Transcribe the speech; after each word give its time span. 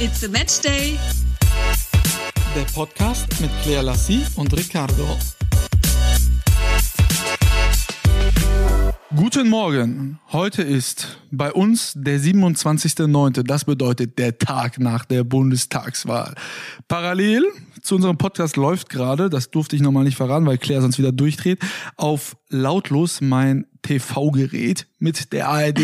It's 0.00 0.22
a 0.22 0.28
Match 0.28 0.60
Day. 0.60 0.96
Der 2.54 2.62
Podcast 2.72 3.26
mit 3.40 3.50
Claire 3.64 3.82
Lassie 3.82 4.24
und 4.36 4.56
Ricardo. 4.56 5.18
Guten 9.16 9.48
Morgen. 9.48 10.20
Heute 10.30 10.62
ist 10.62 11.18
bei 11.32 11.52
uns 11.52 11.94
der 11.96 12.20
27.09. 12.20 13.42
Das 13.42 13.64
bedeutet 13.64 14.20
der 14.20 14.38
Tag 14.38 14.78
nach 14.78 15.04
der 15.04 15.24
Bundestagswahl. 15.24 16.36
Parallel 16.86 17.42
zu 17.82 17.96
unserem 17.96 18.18
Podcast 18.18 18.56
läuft 18.56 18.90
gerade, 18.90 19.28
das 19.28 19.50
durfte 19.50 19.74
ich 19.74 19.82
nochmal 19.82 20.04
nicht 20.04 20.16
verraten, 20.16 20.46
weil 20.46 20.58
Claire 20.58 20.82
sonst 20.82 20.98
wieder 20.98 21.10
durchdreht, 21.10 21.58
auf 21.96 22.36
lautlos 22.50 23.20
mein 23.20 23.66
TV-Gerät 23.82 24.86
mit 25.00 25.32
der 25.32 25.48
ARD 25.48 25.80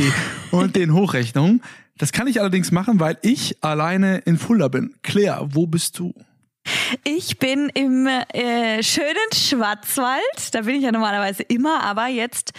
und 0.53 0.77
den 0.77 0.95
Hochrechnungen. 0.95 1.63
Das 1.99 2.13
kann 2.13 2.27
ich 2.27 2.41
allerdings 2.41 2.73
machen, 2.73 2.99
weil 2.99 3.19
ich 3.23 3.63
alleine 3.63 4.19
in 4.19 4.37
Fulda 4.37 4.69
bin. 4.69 4.95
Claire, 5.03 5.49
wo 5.51 5.67
bist 5.67 5.99
du? 5.99 6.13
Ich 7.05 7.39
bin 7.39 7.71
im 7.75 8.07
äh, 8.07 8.83
schönen 8.83 9.33
Schwarzwald. 9.35 10.55
Da 10.55 10.63
bin 10.63 10.77
ich 10.77 10.83
ja 10.83 10.93
normalerweise 10.93 11.43
immer, 11.43 11.83
aber 11.83 12.09
jetzt 12.09 12.53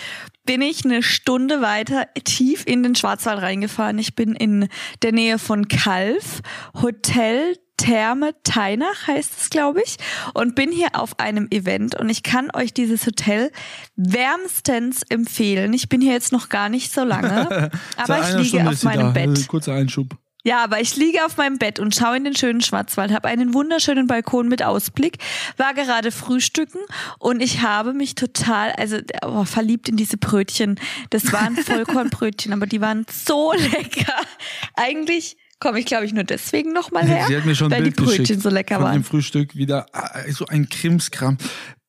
bin 0.45 0.61
ich 0.61 0.85
eine 0.85 1.01
Stunde 1.01 1.61
weiter 1.61 2.07
tief 2.23 2.63
in 2.67 2.83
den 2.83 2.95
Schwarzwald 2.95 3.41
reingefahren. 3.41 3.97
Ich 3.97 4.15
bin 4.15 4.35
in 4.35 4.69
der 5.01 5.11
Nähe 5.11 5.39
von 5.39 5.67
Kalf, 5.67 6.41
Hotel 6.79 7.57
Therme 7.77 8.33
Teinach 8.43 9.07
heißt 9.07 9.33
es, 9.39 9.49
glaube 9.49 9.81
ich, 9.83 9.97
und 10.33 10.55
bin 10.55 10.71
hier 10.71 10.89
auf 10.93 11.19
einem 11.19 11.47
Event 11.51 11.95
und 11.95 12.09
ich 12.09 12.23
kann 12.23 12.49
euch 12.53 12.73
dieses 12.73 13.05
Hotel 13.05 13.51
wärmstens 13.95 15.03
empfehlen. 15.03 15.73
Ich 15.73 15.89
bin 15.89 16.01
hier 16.01 16.13
jetzt 16.13 16.31
noch 16.31 16.49
gar 16.49 16.69
nicht 16.69 16.93
so 16.93 17.03
lange, 17.03 17.71
aber 17.97 18.19
ich 18.21 18.35
liege 18.35 18.47
Stunde 18.47 18.69
auf 18.69 18.83
meinem 18.83 19.13
Bett. 19.13 19.29
Also, 19.29 19.47
kurzer 19.47 19.73
Einschub. 19.73 20.17
Ja, 20.45 20.63
aber 20.63 20.79
ich 20.79 20.95
liege 20.95 21.25
auf 21.25 21.37
meinem 21.37 21.57
Bett 21.57 21.79
und 21.79 21.95
schaue 21.95 22.17
in 22.17 22.23
den 22.23 22.35
schönen 22.35 22.61
Schwarzwald, 22.61 23.11
habe 23.11 23.27
einen 23.27 23.55
wunderschönen 23.55 24.05
Balkon 24.05 24.47
mit 24.47 24.61
Ausblick, 24.61 25.17
war 25.57 25.73
gerade 25.73 26.11
frühstücken 26.11 26.77
und 27.17 27.41
ich 27.41 27.63
habe 27.63 27.93
mich 27.93 28.13
total, 28.13 28.71
also 28.73 28.97
oh, 29.25 29.45
verliebt 29.45 29.89
in 29.89 29.97
diese 29.97 30.17
Brötchen. 30.17 30.79
Das 31.09 31.33
waren 31.33 31.55
Vollkornbrötchen, 31.55 32.53
aber 32.53 32.67
die 32.67 32.79
waren 32.79 33.07
so 33.11 33.53
lecker. 33.71 34.13
Eigentlich 34.75 35.35
komme 35.65 35.79
ich, 35.79 35.85
glaube 35.85 36.05
ich, 36.05 36.13
nur 36.13 36.23
deswegen 36.23 36.73
nochmal 36.73 37.05
her, 37.07 37.25
Sie 37.27 37.35
hat 37.35 37.45
mir 37.45 37.55
schon 37.55 37.67
ein 37.67 37.77
weil 37.77 37.81
Bild 37.83 37.97
die 37.99 38.03
Brötchen 38.03 38.23
geschickt 38.23 38.41
so 38.43 38.49
lecker 38.49 38.79
waren. 38.79 38.93
dem 38.93 39.03
Frühstück 39.03 39.55
wieder 39.55 39.87
ah, 39.93 40.19
so 40.29 40.45
ein 40.45 40.69
Krimskram. 40.69 41.37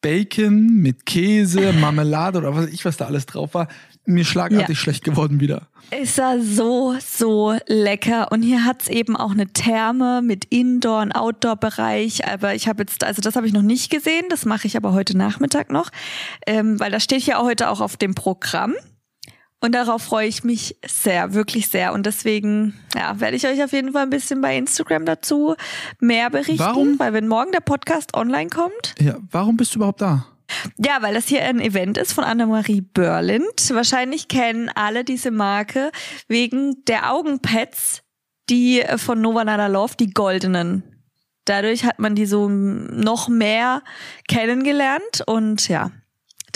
Bacon 0.00 0.76
mit 0.76 1.04
Käse, 1.04 1.72
Marmelade 1.80 2.38
oder 2.38 2.54
was 2.54 2.64
weiß 2.66 2.72
ich, 2.72 2.84
was 2.84 2.96
da 2.96 3.06
alles 3.06 3.26
drauf 3.26 3.54
war. 3.54 3.68
Mir 4.06 4.24
schlagartig 4.24 4.68
Ja. 4.68 4.74
schlecht 4.76 5.04
geworden 5.04 5.40
wieder. 5.40 5.68
Es 5.90 6.16
war 6.18 6.40
so, 6.40 6.96
so 7.04 7.56
lecker. 7.66 8.30
Und 8.32 8.42
hier 8.42 8.64
hat's 8.64 8.88
eben 8.88 9.16
auch 9.16 9.32
eine 9.32 9.46
Therme 9.48 10.22
mit 10.22 10.44
Indoor- 10.46 11.02
und 11.02 11.12
Outdoor-Bereich. 11.12 12.26
Aber 12.26 12.54
ich 12.54 12.68
habe 12.68 12.82
jetzt, 12.82 13.04
also 13.04 13.20
das 13.20 13.36
habe 13.36 13.46
ich 13.46 13.52
noch 13.52 13.62
nicht 13.62 13.90
gesehen, 13.90 14.24
das 14.30 14.44
mache 14.44 14.66
ich 14.66 14.76
aber 14.76 14.92
heute 14.92 15.16
Nachmittag 15.16 15.70
noch, 15.70 15.90
ähm, 16.46 16.78
weil 16.80 16.90
das 16.90 17.02
steht 17.04 17.22
ja 17.26 17.42
heute 17.42 17.68
auch 17.70 17.80
auf 17.80 17.96
dem 17.96 18.14
Programm. 18.14 18.74
Und 19.60 19.74
darauf 19.74 20.02
freue 20.02 20.28
ich 20.28 20.44
mich 20.44 20.76
sehr, 20.86 21.32
wirklich 21.32 21.68
sehr. 21.68 21.92
Und 21.94 22.04
deswegen 22.06 22.74
ja, 22.94 23.18
werde 23.20 23.36
ich 23.36 23.46
euch 23.46 23.62
auf 23.64 23.72
jeden 23.72 23.92
Fall 23.92 24.02
ein 24.02 24.10
bisschen 24.10 24.40
bei 24.40 24.56
Instagram 24.56 25.06
dazu 25.06 25.56
mehr 25.98 26.28
berichten. 26.30 26.58
Warum? 26.58 26.98
Weil 26.98 27.12
wenn 27.14 27.26
morgen 27.26 27.52
der 27.52 27.60
Podcast 27.60 28.14
online 28.14 28.50
kommt, 28.50 28.94
Ja, 29.00 29.16
warum 29.30 29.56
bist 29.56 29.74
du 29.74 29.78
überhaupt 29.78 30.02
da? 30.02 30.26
ja, 30.78 30.98
weil 31.00 31.14
das 31.14 31.26
hier 31.26 31.42
ein 31.42 31.58
Event 31.60 31.98
ist 31.98 32.12
von 32.12 32.22
Annemarie 32.22 32.80
Börlind. 32.82 33.70
Wahrscheinlich 33.70 34.28
kennen 34.28 34.70
alle 34.74 35.02
diese 35.04 35.30
Marke 35.32 35.90
wegen 36.28 36.84
der 36.84 37.12
Augenpads, 37.12 38.02
die 38.48 38.82
äh, 38.82 38.98
von 38.98 39.20
Nova 39.20 39.42
Nada 39.44 39.66
Love, 39.66 39.94
die 39.98 40.10
goldenen. 40.12 40.84
Dadurch 41.46 41.84
hat 41.84 41.98
man 41.98 42.14
die 42.14 42.26
so 42.26 42.48
noch 42.48 43.28
mehr 43.28 43.82
kennengelernt 44.28 45.22
und 45.26 45.66
ja, 45.68 45.90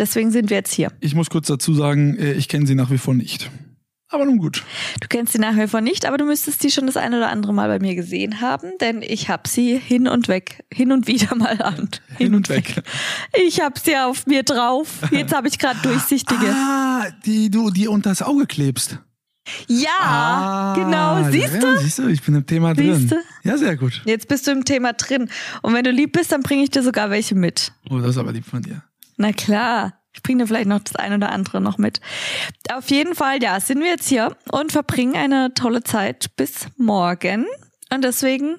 deswegen 0.00 0.31
sind 0.31 0.50
wir 0.50 0.56
jetzt 0.56 0.72
hier. 0.72 0.93
Ich 1.00 1.15
muss 1.15 1.31
kurz 1.31 1.47
dazu 1.47 1.75
sagen, 1.75 2.16
äh, 2.16 2.33
ich 2.33 2.49
kenne 2.49 2.66
sie 2.66 2.75
nach 2.75 2.91
wie 2.91 2.99
vor 2.99 3.15
nicht. 3.15 3.50
Aber 4.12 4.25
nun 4.25 4.38
gut. 4.38 4.65
Du 5.00 5.06
kennst 5.06 5.34
sie 5.34 5.38
nach 5.38 5.56
wie 5.56 5.69
vor 5.69 5.81
nicht, 5.81 6.05
aber 6.05 6.19
du 6.19 6.25
müsstest 6.25 6.61
sie 6.61 6.71
schon 6.72 6.87
das 6.87 6.97
ein 6.97 7.15
oder 7.15 7.31
andere 7.31 7.55
Mal 7.55 7.69
bei 7.69 7.78
mir 7.78 7.94
gesehen 7.94 8.41
haben, 8.41 8.72
denn 8.81 9.03
ich 9.03 9.28
habe 9.28 9.49
sie 9.49 9.78
hin 9.78 10.09
und 10.09 10.27
weg, 10.27 10.65
hin 10.72 10.91
und 10.91 11.06
wieder 11.06 11.37
mal 11.37 11.62
an. 11.62 11.89
Hin 12.19 12.34
und 12.34 12.49
weg. 12.49 12.83
Ich 13.47 13.60
habe 13.60 13.78
sie 13.78 13.97
auf 13.97 14.27
mir 14.27 14.43
drauf. 14.43 14.99
Jetzt 15.12 15.33
habe 15.33 15.47
ich 15.47 15.60
gerade 15.60 15.78
durchsichtige. 15.83 16.53
Ah, 16.53 17.06
die 17.25 17.50
du 17.50 17.71
die 17.71 17.87
unter 17.87 18.10
das 18.10 18.22
Auge 18.22 18.47
klebst. 18.47 18.99
Ja, 19.69 20.75
genau. 20.77 21.31
Siehst 21.31 21.55
ja, 21.55 21.60
du? 21.60 21.78
Siehst 21.78 21.99
du, 21.99 22.09
ich 22.09 22.22
bin 22.22 22.34
im 22.34 22.47
Thema 22.47 22.75
drin. 22.75 22.97
Siehst 22.97 23.12
du? 23.12 23.16
Ja, 23.44 23.56
sehr 23.56 23.77
gut. 23.77 24.03
Jetzt 24.05 24.28
bist 24.28 24.47
du 24.47 24.50
im 24.50 24.65
Thema 24.65 24.93
drin. 24.93 25.28
Und 25.62 25.72
wenn 25.72 25.84
du 25.84 25.91
lieb 25.91 26.12
bist, 26.12 26.33
dann 26.33 26.43
bringe 26.43 26.65
ich 26.65 26.71
dir 26.71 26.83
sogar 26.83 27.10
welche 27.10 27.37
mit. 27.37 27.72
Oh, 27.89 27.99
das 27.99 28.10
ist 28.10 28.19
aber 28.19 28.33
lieb 28.33 28.44
von 28.44 28.62
dir. 28.62 28.83
Na 29.21 29.35
klar. 29.35 29.93
Ich 30.15 30.23
bringe 30.23 30.43
dir 30.43 30.47
vielleicht 30.49 30.67
noch 30.67 30.81
das 30.81 30.97
ein 30.97 31.13
oder 31.13 31.31
andere 31.31 31.61
noch 31.61 31.77
mit. 31.77 32.01
Auf 32.73 32.91
jeden 32.91 33.15
Fall, 33.15 33.43
ja, 33.43 33.61
sind 33.61 33.81
wir 33.81 33.89
jetzt 33.89 34.09
hier 34.09 34.35
und 34.51 34.73
verbringen 34.73 35.15
eine 35.15 35.53
tolle 35.53 35.85
Zeit 35.85 36.35
bis 36.37 36.69
morgen. 36.79 37.45
Und 37.93 38.03
deswegen, 38.03 38.57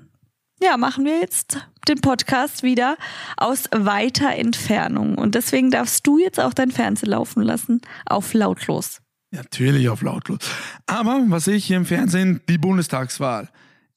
ja, 0.62 0.78
machen 0.78 1.04
wir 1.04 1.20
jetzt 1.20 1.68
den 1.88 2.00
Podcast 2.00 2.62
wieder 2.62 2.96
aus 3.38 3.70
weiter 3.72 4.36
Entfernung. 4.36 5.18
Und 5.18 5.34
deswegen 5.34 5.72
darfst 5.72 6.06
du 6.06 6.20
jetzt 6.20 6.40
auch 6.40 6.54
dein 6.54 6.70
Fernsehen 6.70 7.10
laufen 7.10 7.42
lassen 7.42 7.82
auf 8.06 8.36
lautlos. 8.36 9.02
Natürlich 9.32 9.90
auf 9.90 10.04
lautlos. 10.04 10.40
Aber 10.86 11.24
was 11.26 11.46
sehe 11.46 11.56
ich 11.56 11.66
hier 11.66 11.78
im 11.78 11.88
Fernsehen? 11.88 12.42
Die 12.48 12.60
Bundestagswahl. 12.60 13.50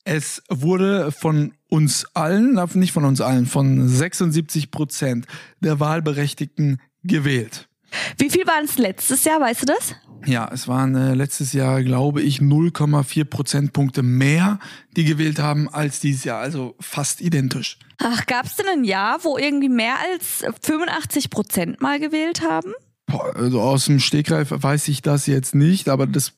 Es 0.04 0.42
wurde 0.48 1.12
von 1.12 1.52
uns 1.74 2.06
allen, 2.14 2.56
nicht 2.74 2.92
von 2.92 3.04
uns 3.04 3.20
allen, 3.20 3.46
von 3.46 3.88
76 3.88 4.70
Prozent 4.70 5.26
der 5.58 5.80
Wahlberechtigten 5.80 6.80
gewählt. 7.02 7.68
Wie 8.16 8.30
viel 8.30 8.46
waren 8.46 8.64
es 8.64 8.78
letztes 8.78 9.24
Jahr, 9.24 9.40
weißt 9.40 9.62
du 9.62 9.66
das? 9.66 9.96
Ja, 10.24 10.48
es 10.52 10.68
waren 10.68 10.94
äh, 10.94 11.14
letztes 11.14 11.52
Jahr, 11.52 11.82
glaube 11.82 12.22
ich, 12.22 12.38
0,4 12.38 13.24
Prozentpunkte 13.24 14.04
mehr, 14.04 14.60
die 14.96 15.04
gewählt 15.04 15.40
haben 15.40 15.68
als 15.68 15.98
dieses 15.98 16.22
Jahr. 16.22 16.40
Also 16.40 16.76
fast 16.78 17.20
identisch. 17.20 17.78
Ach, 17.98 18.24
gab 18.26 18.46
es 18.46 18.54
denn 18.54 18.66
ein 18.68 18.84
Jahr, 18.84 19.24
wo 19.24 19.36
irgendwie 19.36 19.68
mehr 19.68 19.96
als 20.12 20.44
85 20.62 21.28
Prozent 21.28 21.80
mal 21.82 21.98
gewählt 21.98 22.42
haben? 22.48 22.72
Boah, 23.06 23.34
also 23.34 23.60
aus 23.60 23.86
dem 23.86 23.98
Stegreif 23.98 24.48
weiß 24.50 24.86
ich 24.88 25.02
das 25.02 25.26
jetzt 25.26 25.56
nicht, 25.56 25.88
aber 25.88 26.06
das 26.06 26.34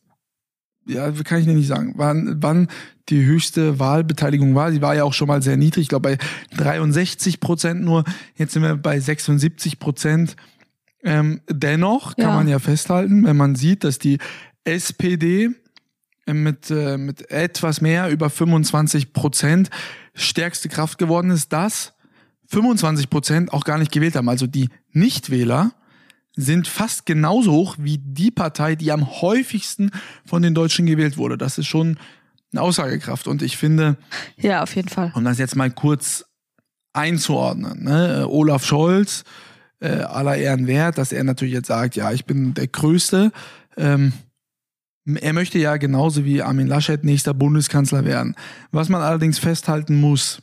ja, 0.87 1.11
kann 1.11 1.41
ich 1.41 1.47
dir 1.47 1.55
nicht 1.55 1.69
sagen, 1.69 1.95
wann, 1.97 2.37
wann 2.41 2.69
die 3.09 3.25
höchste 3.25 3.79
Wahlbeteiligung 3.79 4.55
war. 4.55 4.73
Sie 4.73 4.83
war 4.83 4.95
ja 4.95 5.05
auch 5.05 5.13
schon 5.13 5.29
mal 5.29 5.43
sehr 5.43 5.57
niedrig, 5.57 5.83
ich 5.83 5.89
glaube 5.89 6.17
bei 6.17 6.57
63 6.57 7.41
Prozent 7.41 7.83
nur. 7.83 8.05
Jetzt 8.37 8.53
sind 8.53 8.63
wir 8.63 8.77
bei 8.77 8.99
76 8.99 9.79
Prozent. 9.79 10.37
Ähm, 11.05 11.41
dennoch 11.49 12.17
kann 12.17 12.31
Ja. 12.31 12.35
man 12.35 12.49
ja 12.49 12.59
festhalten, 12.59 13.25
wenn 13.25 13.37
man 13.37 13.55
sieht, 13.55 13.85
dass 13.85 13.99
die 13.99 14.19
SPD 14.65 15.51
mit, 16.29 16.71
äh, 16.71 16.97
mit 16.99 17.31
etwas 17.31 17.81
mehr 17.81 18.11
über 18.11 18.29
25 18.31 19.13
Prozent 19.13 19.71
stärkste 20.15 20.69
Kraft 20.69 20.99
geworden 20.99 21.31
ist, 21.31 21.53
dass 21.53 21.93
25 22.49 23.09
Prozent 23.11 23.53
auch 23.53 23.65
gar 23.65 23.79
nicht 23.79 23.93
gewählt 23.93 24.17
haben. 24.17 24.29
Also 24.29 24.47
die 24.49 24.69
Nichtwähler 24.93 25.73
sind 26.37 26.69
fast 26.69 27.07
genauso 27.07 27.53
hoch 27.53 27.77
wie 27.79 27.99
die 27.99 28.31
Partei, 28.31 28.77
die 28.77 28.93
am 28.93 29.21
häufigsten 29.23 29.91
von 30.27 30.43
den 30.43 30.55
Deutschen 30.55 30.85
gewählt 30.87 31.17
wurde. 31.17 31.39
Das 31.39 31.57
ist 31.59 31.67
schon 31.67 31.99
eine 32.53 32.61
Aussagekraft. 32.63 33.27
Und 33.27 33.43
ich 33.43 33.57
finde, 33.57 33.97
Ja, 34.37 34.63
auf 34.63 34.77
jeden 34.77 34.89
Fall. 34.89 35.13
um 35.15 35.25
das 35.25 35.39
jetzt 35.39 35.57
mal 35.57 35.71
kurz 35.71 36.27
einzuordnen, 36.93 37.85
ne? 37.85 38.21
äh, 38.21 38.25
Olaf 38.25 38.65
Scholz, 38.65 39.25
äh, 39.81 39.89
aller 39.89 40.37
Ehren 40.37 40.67
wert, 40.67 40.99
dass 40.99 41.13
er 41.13 41.25
natürlich 41.25 41.55
jetzt 41.55 41.69
sagt, 41.69 41.97
ja, 41.97 42.13
ich 42.13 42.25
bin 42.25 42.55
der 42.55 42.67
Größte. 42.69 43.33
Ähm, 43.77 44.13
er 45.05 45.33
möchte 45.33 45.59
ja 45.59 45.77
genauso 45.77 46.25
wie 46.25 46.43
Armin 46.43 46.67
Laschet 46.67 47.05
nächster 47.05 47.35
Bundeskanzler 47.35 48.05
werden. 48.05 48.35
Was 48.73 48.89
man 48.89 49.03
allerdings 49.03 49.39
festhalten 49.39 50.01
muss, 50.01 50.43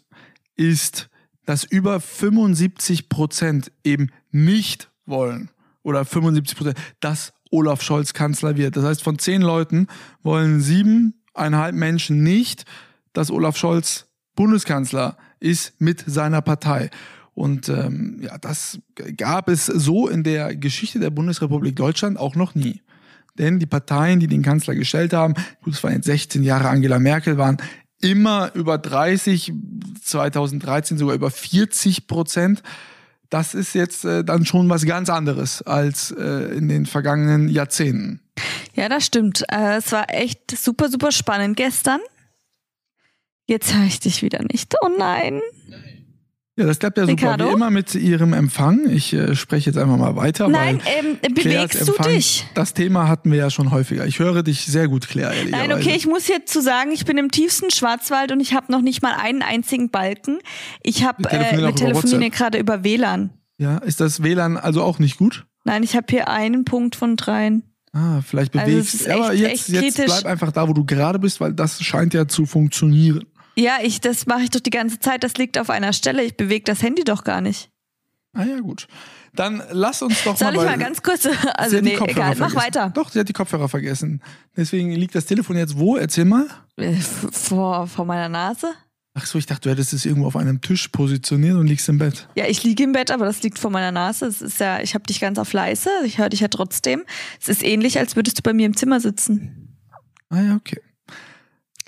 ist, 0.56 1.10
dass 1.46 1.64
über 1.64 2.00
75 2.00 3.10
Prozent 3.10 3.72
eben 3.84 4.10
nicht 4.32 4.90
wollen 5.06 5.50
oder 5.84 6.06
75 6.06 6.58
Prozent, 6.58 6.78
dass 7.00 7.34
Olaf 7.52 7.82
Scholz 7.82 8.14
Kanzler 8.14 8.58
wird. 8.58 8.76
Das 8.76 8.84
heißt, 8.84 9.04
von 9.04 9.20
zehn 9.20 9.42
Leuten 9.42 9.88
wollen 10.24 10.60
siebeneinhalb 10.60 11.76
Menschen 11.76 12.24
nicht, 12.24 12.66
dass 13.14 13.30
Olaf 13.30 13.58
Scholz 13.58 14.08
Bundeskanzler 14.36 15.18
ist 15.40 15.80
mit 15.80 16.04
seiner 16.08 16.42
Partei. 16.42 16.90
Und 17.36 17.70
ähm, 17.70 18.20
ja, 18.22 18.38
das 18.38 18.80
gab 19.18 19.50
es 19.50 19.66
so 19.66 20.08
in 20.08 20.24
der 20.24 20.56
Geschichte 20.56 21.00
der 21.00 21.10
Bundesrepublik 21.10 21.76
Deutschland 21.76 22.18
auch 22.18 22.36
noch 22.36 22.56
nie. 22.56 22.82
Denn 23.38 23.60
die 23.60 23.66
Parteien, 23.66 24.20
die 24.20 24.28
den 24.28 24.44
Kanzler 24.44 24.76
gestellt 24.76 25.14
haben, 25.14 25.34
gut, 25.64 25.74
es 25.74 25.84
waren 25.84 25.94
jetzt 25.94 26.06
16 26.06 26.44
Jahre 26.44 26.70
Angela 26.70 27.00
Merkel, 27.00 27.38
waren 27.38 27.58
immer 28.02 28.52
über 28.54 28.78
30, 28.78 29.54
2013 30.04 30.98
sogar 30.98 31.16
über 31.16 31.32
40 31.32 32.08
Prozent. 32.08 32.62
Das 33.34 33.56
ist 33.56 33.74
jetzt 33.74 34.06
äh, 34.06 34.24
dann 34.24 34.46
schon 34.46 34.70
was 34.70 34.86
ganz 34.86 35.10
anderes 35.10 35.64
als 35.64 36.12
äh, 36.12 36.56
in 36.56 36.70
den 36.70 36.86
vergangenen 36.86 37.50
Jahrzehnten. 37.50 38.20
Ja, 38.76 38.90
das 38.90 39.08
stimmt. 39.08 39.44
Äh, 39.52 39.78
es 39.78 39.92
war 39.92 40.06
echt 40.14 40.56
super, 40.56 40.88
super 40.88 41.12
spannend 41.12 41.58
gestern. 41.58 42.00
Jetzt 43.48 43.74
höre 43.74 43.86
ich 43.86 44.00
dich 44.00 44.22
wieder 44.22 44.44
nicht. 44.44 44.76
Oh 44.84 44.90
nein. 45.00 45.42
Ja, 46.56 46.68
das 46.68 46.78
klappt 46.78 47.00
ja 47.00 47.06
Ricardo? 47.06 47.46
super 47.46 47.50
wie 47.50 47.56
immer 47.56 47.72
mit 47.72 47.96
Ihrem 47.96 48.34
Empfang. 48.34 48.88
Ich 48.88 49.12
äh, 49.12 49.36
spreche 49.36 49.72
jetzt 49.72 49.78
einfach 49.78 49.98
mal 49.98 50.16
weiter. 50.16 50.48
Nein, 50.50 50.82
ähm, 51.00 51.18
bewegst 51.34 51.82
Empfang, 51.82 52.06
du 52.06 52.14
dich? 52.14 52.46
Das 52.54 52.76
Thema 52.76 53.08
hatten 53.08 53.32
wir 53.32 53.40
ja 53.40 53.50
schon 53.50 53.72
häufiger. 53.72 54.06
Ich 54.06 54.20
höre 54.20 54.44
dich 54.44 54.66
sehr 54.66 54.88
gut, 54.88 55.08
Claire. 55.08 55.34
Nein, 55.50 55.74
okay, 55.74 55.96
ich 55.96 56.06
muss 56.06 56.28
jetzt 56.28 56.54
zu 56.54 56.62
sagen, 56.62 56.92
ich 56.92 57.06
bin 57.06 57.18
im 57.18 57.32
tiefsten 57.32 57.72
Schwarzwald 57.72 58.32
und 58.32 58.40
ich 58.40 58.54
habe 58.54 58.72
noch 58.72 58.82
nicht 58.82 59.02
mal 59.02 59.14
einen 59.14 59.42
einzigen 59.42 59.90
Balken. 59.90 60.40
Ich 60.84 61.04
habe, 61.04 61.28
äh, 61.28 61.58
wir 61.58 61.74
telefonieren 61.74 62.22
hier 62.22 62.30
gerade 62.30 62.60
über 62.60 62.84
WLAN. 62.84 63.32
Ja, 63.58 63.80
ist 63.80 64.00
das 64.00 64.22
WLAN 64.22 64.58
also 64.58 64.84
auch 64.84 65.00
nicht 65.00 65.18
gut? 65.18 65.46
Nein, 65.64 65.82
ich 65.82 65.96
habe 65.96 66.06
hier 66.10 66.28
einen 66.28 66.66
Punkt 66.66 66.96
von 66.96 67.16
dreien. 67.16 67.64
Ah, 67.94 68.22
vielleicht 68.22 68.56
also 68.56 68.72
bewegst. 68.72 69.08
Also 69.08 69.24
aber 69.24 69.34
jetzt, 69.34 69.70
jetzt 69.70 70.04
bleib 70.04 70.26
einfach 70.26 70.52
da, 70.52 70.68
wo 70.68 70.74
du 70.74 70.84
gerade 70.84 71.20
bist, 71.20 71.40
weil 71.40 71.54
das 71.54 71.82
scheint 71.82 72.14
ja 72.14 72.28
zu 72.28 72.46
funktionieren. 72.46 73.26
Ja, 73.56 73.78
ich, 73.82 74.02
das 74.02 74.26
mache 74.26 74.42
ich 74.42 74.50
doch 74.50 74.60
die 74.60 74.70
ganze 74.70 75.00
Zeit. 75.00 75.24
Das 75.24 75.36
liegt 75.36 75.58
auf 75.58 75.70
einer 75.70 75.94
Stelle. 75.94 76.24
Ich 76.24 76.38
bewege 76.38 76.64
das 76.64 76.82
Handy 76.82 77.04
doch 77.04 77.24
gar 77.24 77.42
nicht. 77.42 77.70
Ah 78.34 78.46
ja, 78.46 78.60
gut. 78.60 78.88
Dann 79.36 79.62
lass 79.72 80.02
uns 80.02 80.24
doch 80.24 80.36
Soll 80.36 80.48
mal. 80.50 80.56
Soll 80.56 80.64
ich 80.64 80.70
mal 80.72 80.84
ganz 80.84 81.02
kurz. 81.04 81.28
Also, 81.56 81.80
nee, 81.82 81.98
egal, 82.08 82.36
mach 82.38 82.56
weiter. 82.56 82.92
Doch, 82.94 83.12
sie 83.12 83.20
hat 83.20 83.30
die 83.30 83.34
Kopfhörer 83.34 83.70
vergessen. 83.70 84.22
Deswegen 84.58 84.92
liegt 84.92 85.16
das 85.16 85.26
Telefon 85.26 85.58
jetzt 85.58 85.78
wo? 85.78 85.98
Erzähl 85.98 86.26
mal. 86.26 86.48
Äh, 86.78 86.96
vor, 86.96 87.88
vor 87.88 88.06
meiner 88.06 88.30
Nase. 88.30 88.74
Ach 89.16 89.26
so, 89.28 89.38
ich 89.38 89.46
dachte, 89.46 89.62
du 89.62 89.70
hättest 89.70 89.94
es 89.94 90.06
irgendwo 90.06 90.28
auf 90.28 90.36
einem 90.36 90.62
Tisch 90.62 90.88
positioniert 90.88 91.56
und 91.56 91.68
liegst 91.68 91.88
im 91.88 92.00
Bett. 92.00 92.28
Ja, 92.34 92.48
ich 92.48 92.64
liege 92.64 92.84
im 92.84 92.94
Bett, 92.94 93.12
aber 93.12 93.26
das 93.26 93.44
liegt 93.44 93.60
vor 93.60 93.70
meiner 93.70 93.92
Nase. 93.92 94.26
Es 94.26 94.42
ist 94.42 94.60
ja, 94.60 94.80
ich 94.80 94.96
habe 94.96 95.06
dich 95.06 95.20
ganz 95.20 95.38
auf 95.38 95.54
leise. 95.54 95.90
Ich 96.04 96.18
höre 96.18 96.30
dich 96.30 96.40
ja 96.40 96.48
trotzdem. 96.48 97.04
Es 97.40 97.48
ist 97.48 97.64
ähnlich, 97.64 98.00
als 98.00 98.16
würdest 98.16 98.40
du 98.40 98.42
bei 98.42 98.54
mir 98.54 98.66
im 98.66 98.76
Zimmer 98.76 99.00
sitzen. 99.00 99.78
Ah 100.30 100.42
ja, 100.42 100.56
okay. 100.56 100.82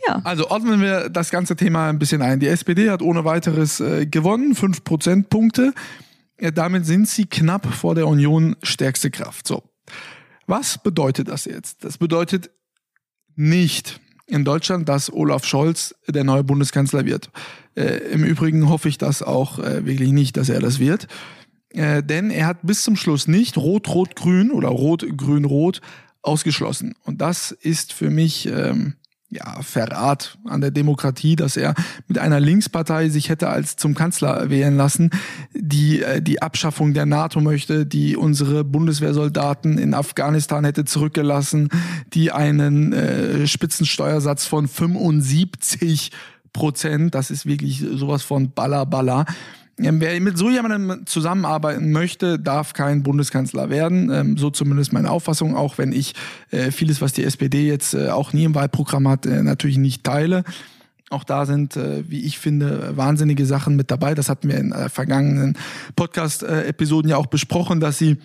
Ja. 0.08 0.22
Also 0.24 0.50
ordnen 0.50 0.82
wir 0.82 1.10
das 1.10 1.30
ganze 1.30 1.56
Thema 1.56 1.90
ein 1.90 2.00
bisschen 2.00 2.22
ein. 2.22 2.40
Die 2.40 2.48
SPD 2.48 2.90
hat 2.90 3.02
ohne 3.02 3.26
weiteres 3.26 3.80
äh, 3.80 4.06
gewonnen, 4.06 4.56
fünf 4.56 4.84
Prozentpunkte. 4.84 5.74
Ja, 6.40 6.52
damit 6.52 6.86
sind 6.86 7.08
sie 7.08 7.26
knapp 7.26 7.66
vor 7.74 7.96
der 7.96 8.08
Union 8.08 8.56
stärkste 8.62 9.10
Kraft. 9.10 9.48
So. 9.48 9.64
Was 10.48 10.78
bedeutet 10.78 11.30
das 11.30 11.46
jetzt? 11.46 11.84
Das 11.84 11.98
bedeutet 11.98 12.52
nicht 13.36 14.00
in 14.28 14.44
Deutschland, 14.44 14.90
dass 14.90 15.12
Olaf 15.12 15.46
Scholz 15.46 15.96
der 16.08 16.24
neue 16.24 16.44
Bundeskanzler 16.44 17.06
wird. 17.06 17.30
Äh, 17.76 17.98
Im 18.12 18.24
Übrigen 18.24 18.70
hoffe 18.70 18.90
ich 18.90 18.98
das 18.98 19.22
auch 19.22 19.60
äh, 19.60 19.86
wirklich 19.86 20.12
nicht, 20.12 20.38
dass 20.38 20.50
er 20.50 20.60
das 20.60 20.80
wird. 20.80 21.08
Äh, 21.70 22.04
denn 22.04 22.32
er 22.32 22.48
hat 22.48 22.60
bis 22.64 22.84
zum 22.84 22.96
Schluss 22.96 23.28
nicht 23.28 23.58
Rot-Rot-Grün 23.58 24.52
oder 24.52 24.70
Rot-Grün-Rot 24.70 25.82
ausgeschlossen. 26.22 26.96
Und 27.04 27.22
das 27.22 27.52
ist 27.52 27.94
für 27.94 28.10
mich 28.10 28.48
ähm, 28.48 28.96
ja, 29.36 29.62
Verrat 29.62 30.38
an 30.46 30.62
der 30.62 30.72
Demokratie, 30.72 31.36
dass 31.36 31.58
er 31.58 31.76
mit 32.08 32.18
einer 32.18 32.40
Linkspartei 32.40 33.10
sich 33.10 33.30
hätte 33.30 33.50
als 33.50 33.76
zum 33.76 33.94
Kanzler 33.94 34.50
wählen 34.50 34.76
lassen, 34.76 35.12
die 35.54 36.02
äh, 36.02 36.22
die 36.22 36.42
Abschaffung 36.42 36.94
der 36.94 37.06
NATO 37.06 37.42
möchte, 37.42 37.86
die 37.86 38.16
unsere 38.16 38.64
Bundeswehrsoldaten 38.64 39.78
in 39.78 39.94
Afghanistan 39.94 40.64
hätte 40.64 40.86
zurückgelassen, 40.86 41.70
die 42.14 42.32
einen 42.32 42.94
äh, 42.94 43.48
Spitzensteuersatz 43.48 44.46
von 44.46 44.68
75 44.68 46.12
Prozent, 46.54 47.14
das 47.14 47.32
ist 47.32 47.46
wirklich 47.46 47.84
sowas 47.96 48.24
von 48.24 48.52
Baller 48.52 48.86
Baller, 48.86 49.26
Wer 49.78 50.22
mit 50.22 50.38
so 50.38 50.50
jemandem 50.50 51.06
zusammenarbeiten 51.06 51.92
möchte, 51.92 52.40
darf 52.40 52.72
kein 52.72 53.04
Bundeskanzler 53.04 53.70
werden. 53.70 54.10
Ähm, 54.10 54.38
so 54.38 54.50
zumindest 54.50 54.94
meine 54.94 55.12
Auffassung, 55.12 55.56
auch 55.56 55.78
wenn 55.78 55.92
ich 55.92 56.14
äh, 56.52 56.72
vieles, 56.72 57.02
was 57.02 57.12
die 57.12 57.26
SPD 57.26 57.68
jetzt 57.68 57.94
äh, 57.94 58.10
auch 58.10 58.32
nie 58.32 58.46
im 58.46 58.56
Wahlprogramm 58.56 59.08
hat, 59.08 59.26
äh, 59.26 59.44
natürlich 59.44 59.78
nicht 59.78 60.04
teile. 60.04 60.46
Auch 61.10 61.24
da 61.24 61.46
sind, 61.46 61.76
wie 61.76 62.26
ich 62.26 62.40
finde, 62.40 62.98
wahnsinnige 62.98 63.46
Sachen 63.46 63.76
mit 63.76 63.92
dabei. 63.92 64.16
Das 64.16 64.28
hatten 64.28 64.50
wir 64.50 64.58
in 64.58 64.74
vergangenen 64.90 65.56
Podcast-Episoden 65.96 67.12
ja 67.12 67.18
auch 67.18 67.28
besprochen, 67.28 67.80
dass 67.80 68.00
sie 68.00 68.18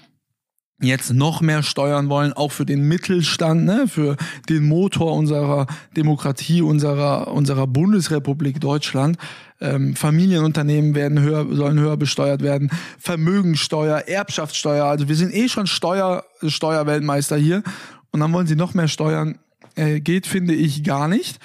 jetzt 0.81 1.13
noch 1.13 1.41
mehr 1.41 1.63
steuern 1.63 2.09
wollen, 2.09 2.33
auch 2.33 2.53
für 2.53 2.65
den 2.65 2.89
Mittelstand, 2.89 3.65
ne, 3.65 3.87
für 3.87 4.17
den 4.49 4.67
Motor 4.67 5.13
unserer 5.13 5.67
Demokratie, 5.97 6.63
unserer, 6.63 7.29
unserer 7.29 7.67
Bundesrepublik 7.67 8.61
Deutschland. 8.61 9.19
Ähm, 9.61 9.95
Familienunternehmen 9.95 10.95
werden 10.95 11.21
höher, 11.21 11.47
sollen 11.55 11.79
höher 11.79 11.97
besteuert 11.97 12.43
werden, 12.43 12.71
Vermögensteuer, 12.99 13.99
Erbschaftssteuer, 14.09 14.87
also 14.87 15.09
wir 15.09 15.17
sind 15.17 15.35
eh 15.35 15.49
schon 15.49 15.67
Steuer, 15.67 16.25
Steuerweltmeister 16.47 17.37
hier 17.37 17.63
und 18.11 18.21
dann 18.21 18.33
wollen 18.33 18.47
sie 18.47 18.57
noch 18.57 18.75
mehr 18.75 18.89
steuern. 18.89 19.39
Äh, 19.77 20.01
geht, 20.01 20.27
finde 20.27 20.55
ich, 20.55 20.83
gar 20.83 21.09
nicht. 21.09 21.39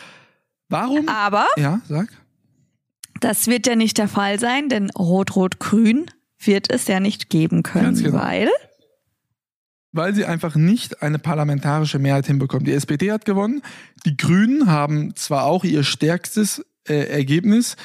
Warum? 0.70 1.08
Aber. 1.10 1.46
Ja, 1.58 1.82
sag. 1.88 2.08
Das 3.20 3.48
wird 3.48 3.68
ja 3.68 3.76
nicht 3.76 3.98
der 3.98 4.08
Fall 4.08 4.40
sein, 4.40 4.70
denn 4.70 4.90
Rot-Rot-Grün 4.90 6.12
wird 6.40 6.70
es 6.70 6.88
ja 6.88 7.00
nicht 7.00 7.30
geben 7.30 7.64
können, 7.64 7.96
genau. 7.96 8.20
weil 8.20 8.50
weil 9.96 10.14
sie 10.14 10.26
einfach 10.26 10.56
nicht 10.56 11.02
eine 11.02 11.20
parlamentarische 11.20 12.00
Mehrheit 12.00 12.28
hinbekommen. 12.28 12.66
Die 12.66 12.74
SPD 12.74 13.12
hat 13.12 13.26
gewonnen, 13.26 13.62
die 14.06 14.18
Grünen 14.18 14.68
haben 14.68 15.16
zwar 15.16 15.46
auch 15.46 15.64
ihr 15.64 15.84
stärkstes 15.84 16.66
äh, 16.88 17.08
Ergebnis 17.10 17.76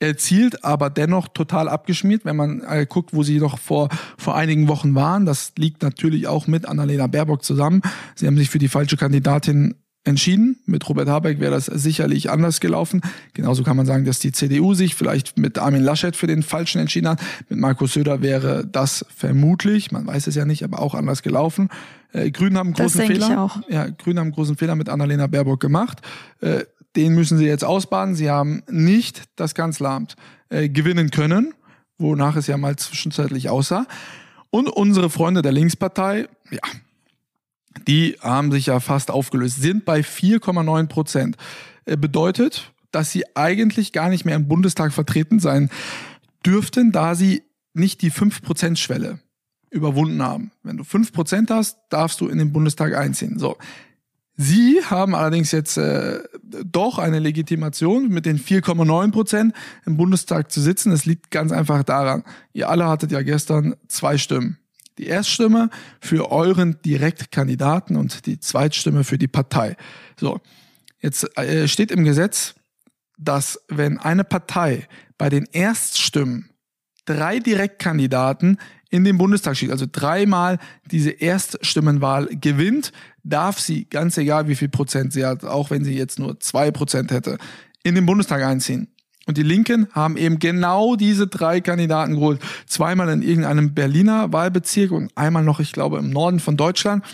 erzielt, 0.00 0.64
aber 0.64 0.90
dennoch 0.90 1.28
total 1.28 1.68
abgeschmiert, 1.68 2.24
wenn 2.24 2.36
man 2.36 2.60
äh, 2.60 2.86
guckt, 2.88 3.10
wo 3.12 3.22
sie 3.22 3.38
noch 3.38 3.58
vor, 3.58 3.88
vor 4.16 4.36
einigen 4.36 4.68
Wochen 4.68 4.94
waren. 4.94 5.26
Das 5.26 5.52
liegt 5.56 5.82
natürlich 5.82 6.28
auch 6.28 6.46
mit 6.46 6.66
Annalena 6.66 7.06
Baerbock 7.06 7.42
zusammen. 7.42 7.82
Sie 8.14 8.26
haben 8.26 8.36
sich 8.36 8.48
für 8.48 8.58
die 8.58 8.68
falsche 8.68 8.96
Kandidatin 8.96 9.74
entschieden. 10.08 10.58
Mit 10.66 10.88
Robert 10.88 11.08
Habeck 11.08 11.38
wäre 11.38 11.52
das 11.52 11.66
sicherlich 11.66 12.30
anders 12.30 12.60
gelaufen. 12.60 13.02
Genauso 13.34 13.62
kann 13.62 13.76
man 13.76 13.86
sagen, 13.86 14.04
dass 14.04 14.18
die 14.18 14.32
CDU 14.32 14.74
sich 14.74 14.94
vielleicht 14.94 15.38
mit 15.38 15.58
Armin 15.58 15.82
Laschet 15.82 16.16
für 16.16 16.26
den 16.26 16.42
Falschen 16.42 16.80
entschieden 16.80 17.08
hat. 17.08 17.20
Mit 17.48 17.58
Markus 17.58 17.92
Söder 17.92 18.22
wäre 18.22 18.66
das 18.66 19.04
vermutlich, 19.14 19.92
man 19.92 20.06
weiß 20.06 20.26
es 20.26 20.34
ja 20.34 20.44
nicht, 20.44 20.64
aber 20.64 20.80
auch 20.80 20.94
anders 20.94 21.22
gelaufen. 21.22 21.68
Äh, 22.12 22.30
Grünen 22.30 22.56
haben 22.56 22.68
einen 22.68 22.74
großen 22.74 23.06
Fehler. 23.06 23.62
Ja, 23.68 23.88
Grünen 23.88 24.18
haben 24.18 24.26
einen 24.26 24.34
großen 24.34 24.56
Fehler 24.56 24.74
mit 24.74 24.88
Annalena 24.88 25.26
Baerbock 25.26 25.60
gemacht. 25.60 26.00
Äh, 26.40 26.64
den 26.96 27.14
müssen 27.14 27.38
sie 27.38 27.46
jetzt 27.46 27.64
ausbaden. 27.64 28.14
Sie 28.14 28.30
haben 28.30 28.62
nicht 28.70 29.24
das 29.36 29.54
Kanzleramt 29.54 30.16
äh, 30.48 30.68
gewinnen 30.68 31.10
können, 31.10 31.54
wonach 31.98 32.36
es 32.36 32.46
ja 32.46 32.56
mal 32.56 32.76
zwischenzeitlich 32.76 33.50
aussah. 33.50 33.86
Und 34.50 34.68
unsere 34.68 35.10
Freunde 35.10 35.42
der 35.42 35.52
Linkspartei, 35.52 36.28
ja, 36.50 36.60
die 37.86 38.16
haben 38.20 38.50
sich 38.50 38.66
ja 38.66 38.80
fast 38.80 39.10
aufgelöst, 39.10 39.60
sind 39.60 39.84
bei 39.84 40.00
4,9 40.00 40.86
Prozent. 40.86 41.36
Äh, 41.84 41.96
bedeutet, 41.96 42.72
dass 42.90 43.10
sie 43.10 43.24
eigentlich 43.34 43.92
gar 43.92 44.08
nicht 44.08 44.24
mehr 44.24 44.36
im 44.36 44.48
Bundestag 44.48 44.92
vertreten 44.92 45.40
sein 45.40 45.70
dürften, 46.44 46.92
da 46.92 47.14
sie 47.14 47.42
nicht 47.74 48.02
die 48.02 48.10
5%-Schwelle 48.10 49.20
überwunden 49.70 50.22
haben. 50.22 50.50
Wenn 50.62 50.76
du 50.76 50.84
5% 50.84 51.50
hast, 51.50 51.78
darfst 51.90 52.20
du 52.20 52.28
in 52.28 52.38
den 52.38 52.52
Bundestag 52.52 52.94
einziehen. 52.94 53.38
So. 53.38 53.56
Sie 54.36 54.80
haben 54.84 55.14
allerdings 55.14 55.50
jetzt 55.52 55.76
äh, 55.78 56.20
doch 56.64 56.98
eine 56.98 57.18
Legitimation 57.18 58.08
mit 58.08 58.24
den 58.24 58.38
4,9 58.38 59.10
Prozent 59.10 59.54
im 59.84 59.96
Bundestag 59.96 60.52
zu 60.52 60.60
sitzen. 60.60 60.92
Es 60.92 61.04
liegt 61.06 61.30
ganz 61.30 61.52
einfach 61.52 61.82
daran, 61.82 62.22
ihr 62.52 62.68
alle 62.68 62.86
hattet 62.86 63.10
ja 63.10 63.22
gestern 63.22 63.74
zwei 63.88 64.16
Stimmen. 64.16 64.58
Die 64.98 65.06
Erststimme 65.06 65.70
für 66.00 66.30
euren 66.30 66.80
Direktkandidaten 66.82 67.96
und 67.96 68.26
die 68.26 68.40
Zweitstimme 68.40 69.04
für 69.04 69.18
die 69.18 69.28
Partei. 69.28 69.76
So, 70.18 70.40
jetzt 71.00 71.36
äh, 71.38 71.68
steht 71.68 71.90
im 71.90 72.04
Gesetz, 72.04 72.54
dass 73.16 73.60
wenn 73.68 73.98
eine 73.98 74.24
Partei 74.24 74.86
bei 75.16 75.28
den 75.28 75.46
Erststimmen 75.52 76.50
drei 77.04 77.38
Direktkandidaten 77.38 78.58
in 78.90 79.04
den 79.04 79.18
Bundestag 79.18 79.56
schickt, 79.56 79.72
also 79.72 79.86
dreimal 79.90 80.58
diese 80.90 81.10
Erststimmenwahl 81.10 82.26
gewinnt, 82.26 82.92
darf 83.22 83.58
sie, 83.58 83.84
ganz 83.84 84.16
egal 84.16 84.48
wie 84.48 84.56
viel 84.56 84.68
Prozent 84.68 85.12
sie 85.12 85.24
hat, 85.24 85.44
auch 85.44 85.70
wenn 85.70 85.84
sie 85.84 85.96
jetzt 85.96 86.18
nur 86.18 86.40
zwei 86.40 86.70
Prozent 86.70 87.10
hätte, 87.10 87.38
in 87.82 87.94
den 87.94 88.06
Bundestag 88.06 88.42
einziehen. 88.42 88.88
Und 89.28 89.36
die 89.36 89.42
Linken 89.42 89.88
haben 89.92 90.16
eben 90.16 90.38
genau 90.38 90.96
diese 90.96 91.26
drei 91.26 91.60
Kandidaten 91.60 92.14
geholt. 92.14 92.40
Zweimal 92.66 93.10
in 93.10 93.20
irgendeinem 93.20 93.74
Berliner 93.74 94.32
Wahlbezirk 94.32 94.90
und 94.90 95.12
einmal 95.18 95.44
noch, 95.44 95.60
ich 95.60 95.72
glaube, 95.72 95.98
im 95.98 96.08
Norden 96.08 96.40
von 96.40 96.56
Deutschland. 96.56 97.04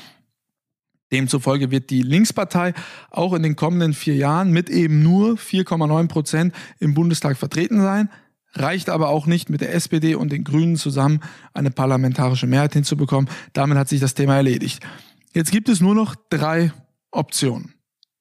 Demzufolge 1.10 1.72
wird 1.72 1.90
die 1.90 2.02
Linkspartei 2.02 2.72
auch 3.10 3.34
in 3.34 3.42
den 3.42 3.56
kommenden 3.56 3.94
vier 3.94 4.14
Jahren 4.14 4.52
mit 4.52 4.70
eben 4.70 5.02
nur 5.02 5.34
4,9 5.34 6.06
Prozent 6.06 6.54
im 6.78 6.94
Bundestag 6.94 7.36
vertreten 7.36 7.82
sein. 7.82 8.08
Reicht 8.52 8.90
aber 8.90 9.08
auch 9.08 9.26
nicht, 9.26 9.50
mit 9.50 9.60
der 9.60 9.74
SPD 9.74 10.14
und 10.14 10.30
den 10.30 10.44
Grünen 10.44 10.76
zusammen 10.76 11.18
eine 11.52 11.72
parlamentarische 11.72 12.46
Mehrheit 12.46 12.74
hinzubekommen. 12.74 13.28
Damit 13.54 13.76
hat 13.76 13.88
sich 13.88 13.98
das 13.98 14.14
Thema 14.14 14.36
erledigt. 14.36 14.86
Jetzt 15.32 15.50
gibt 15.50 15.68
es 15.68 15.80
nur 15.80 15.96
noch 15.96 16.14
drei 16.30 16.72
Optionen 17.10 17.74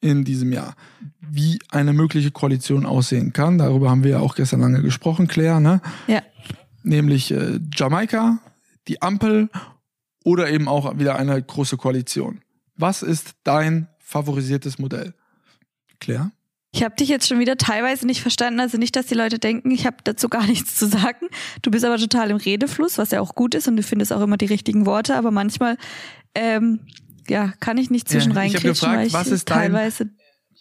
in 0.04 0.26
diesem 0.26 0.52
Jahr, 0.52 0.76
wie 1.22 1.60
eine 1.72 1.94
mögliche 1.94 2.32
Koalition 2.32 2.86
aussehen 2.86 3.34
kann. 3.34 3.58
Darüber 3.58 3.90
haben 3.90 4.04
wir 4.04 4.12
ja 4.12 4.20
auch 4.20 4.36
gestern 4.36 4.60
lange 4.60 4.82
gesprochen, 4.82 5.28
Claire, 5.28 5.60
ne? 5.60 5.82
Ja. 6.08 6.22
Nämlich 6.84 7.32
äh, 7.32 7.60
Jamaika, 7.74 8.40
die 8.88 9.02
Ampel 9.02 9.50
oder 10.26 10.50
eben 10.50 10.68
auch 10.68 11.00
wieder 11.00 11.16
eine 11.16 11.42
große 11.42 11.78
Koalition. 11.78 12.42
Was 12.76 13.02
ist 13.02 13.36
dein 13.44 13.88
favorisiertes 14.00 14.78
Modell? 14.78 15.14
Claire? 16.00 16.32
Ich 16.76 16.84
habe 16.84 16.96
dich 16.96 17.08
jetzt 17.08 17.28
schon 17.28 17.40
wieder 17.40 17.56
teilweise 17.56 18.06
nicht 18.06 18.22
verstanden. 18.22 18.60
Also 18.60 18.78
nicht, 18.78 18.96
dass 18.96 19.06
die 19.06 19.14
Leute 19.14 19.38
denken, 19.38 19.72
ich 19.72 19.86
habe 19.86 19.98
dazu 20.04 20.28
gar 20.28 20.46
nichts 20.48 20.76
zu 20.76 20.88
sagen. 20.88 21.28
Du 21.62 21.72
bist 21.72 21.86
aber 21.86 21.98
total 21.98 22.32
im 22.32 22.38
Redefluss, 22.38 22.98
was 22.98 23.12
ja 23.12 23.22
auch 23.22 23.36
gut 23.36 23.56
ist 23.56 23.68
und 23.68 23.78
du 23.78 23.84
findest 23.84 24.12
auch 24.12 24.22
immer 24.22 24.38
die 24.38 24.48
richtigen 24.48 24.86
Worte. 24.86 25.16
Aber 25.16 25.32
manchmal 25.32 25.78
ähm, 26.36 26.82
ja, 27.27 27.53
kann 27.60 27.77
ich 27.77 27.89
nicht 27.89 28.10
zwischen 28.10 28.34
ja, 28.34 28.44
ich 28.44 28.82
weil 28.82 29.08
ich 29.08 29.13
was 29.13 29.27
ist 29.27 29.48
teilweise 29.48 30.10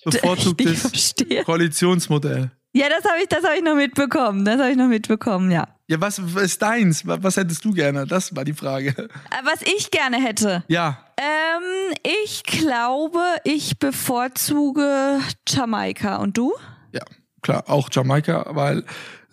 bevorzugtes 0.05 1.15
Koalitionsmodell? 1.45 2.51
Ja, 2.75 2.89
das 2.89 3.05
habe 3.05 3.21
ich, 3.21 3.29
das 3.29 3.45
habe 3.45 3.57
ich 3.57 3.63
noch 3.63 3.75
mitbekommen. 3.75 4.45
Das 4.47 4.59
habe 4.59 4.71
ich 4.71 4.77
noch 4.77 4.89
mitbekommen, 4.89 5.51
ja. 5.51 5.69
Ja, 5.89 6.01
was 6.01 6.19
ist 6.19 6.63
deins? 6.63 7.07
Was 7.07 7.37
hättest 7.37 7.65
du 7.67 7.73
gerne? 7.73 8.07
Das 8.07 8.35
war 8.35 8.45
die 8.45 8.55
Frage. 8.55 8.89
Äh, 8.97 9.45
was 9.45 9.61
ich 9.63 9.91
gerne 9.91 10.17
hätte. 10.17 10.65
Ja. 10.69 11.05
Ähm, 11.19 11.95
ich 12.25 12.45
glaube, 12.45 13.21
ich 13.45 13.79
bevorzuge 13.79 15.21
Jamaika. 15.47 16.17
Und 16.17 16.39
du? 16.39 16.55
Ja, 16.93 17.03
klar, 17.43 17.65
auch 17.69 17.91
Jamaika, 17.93 18.47
weil 18.51 18.85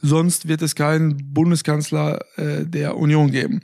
sonst 0.01 0.49
wird 0.49 0.61
es 0.61 0.75
keinen 0.75 1.33
Bundeskanzler 1.33 2.19
äh, 2.35 2.65
der 2.65 2.97
Union 2.97 3.31
geben. 3.31 3.61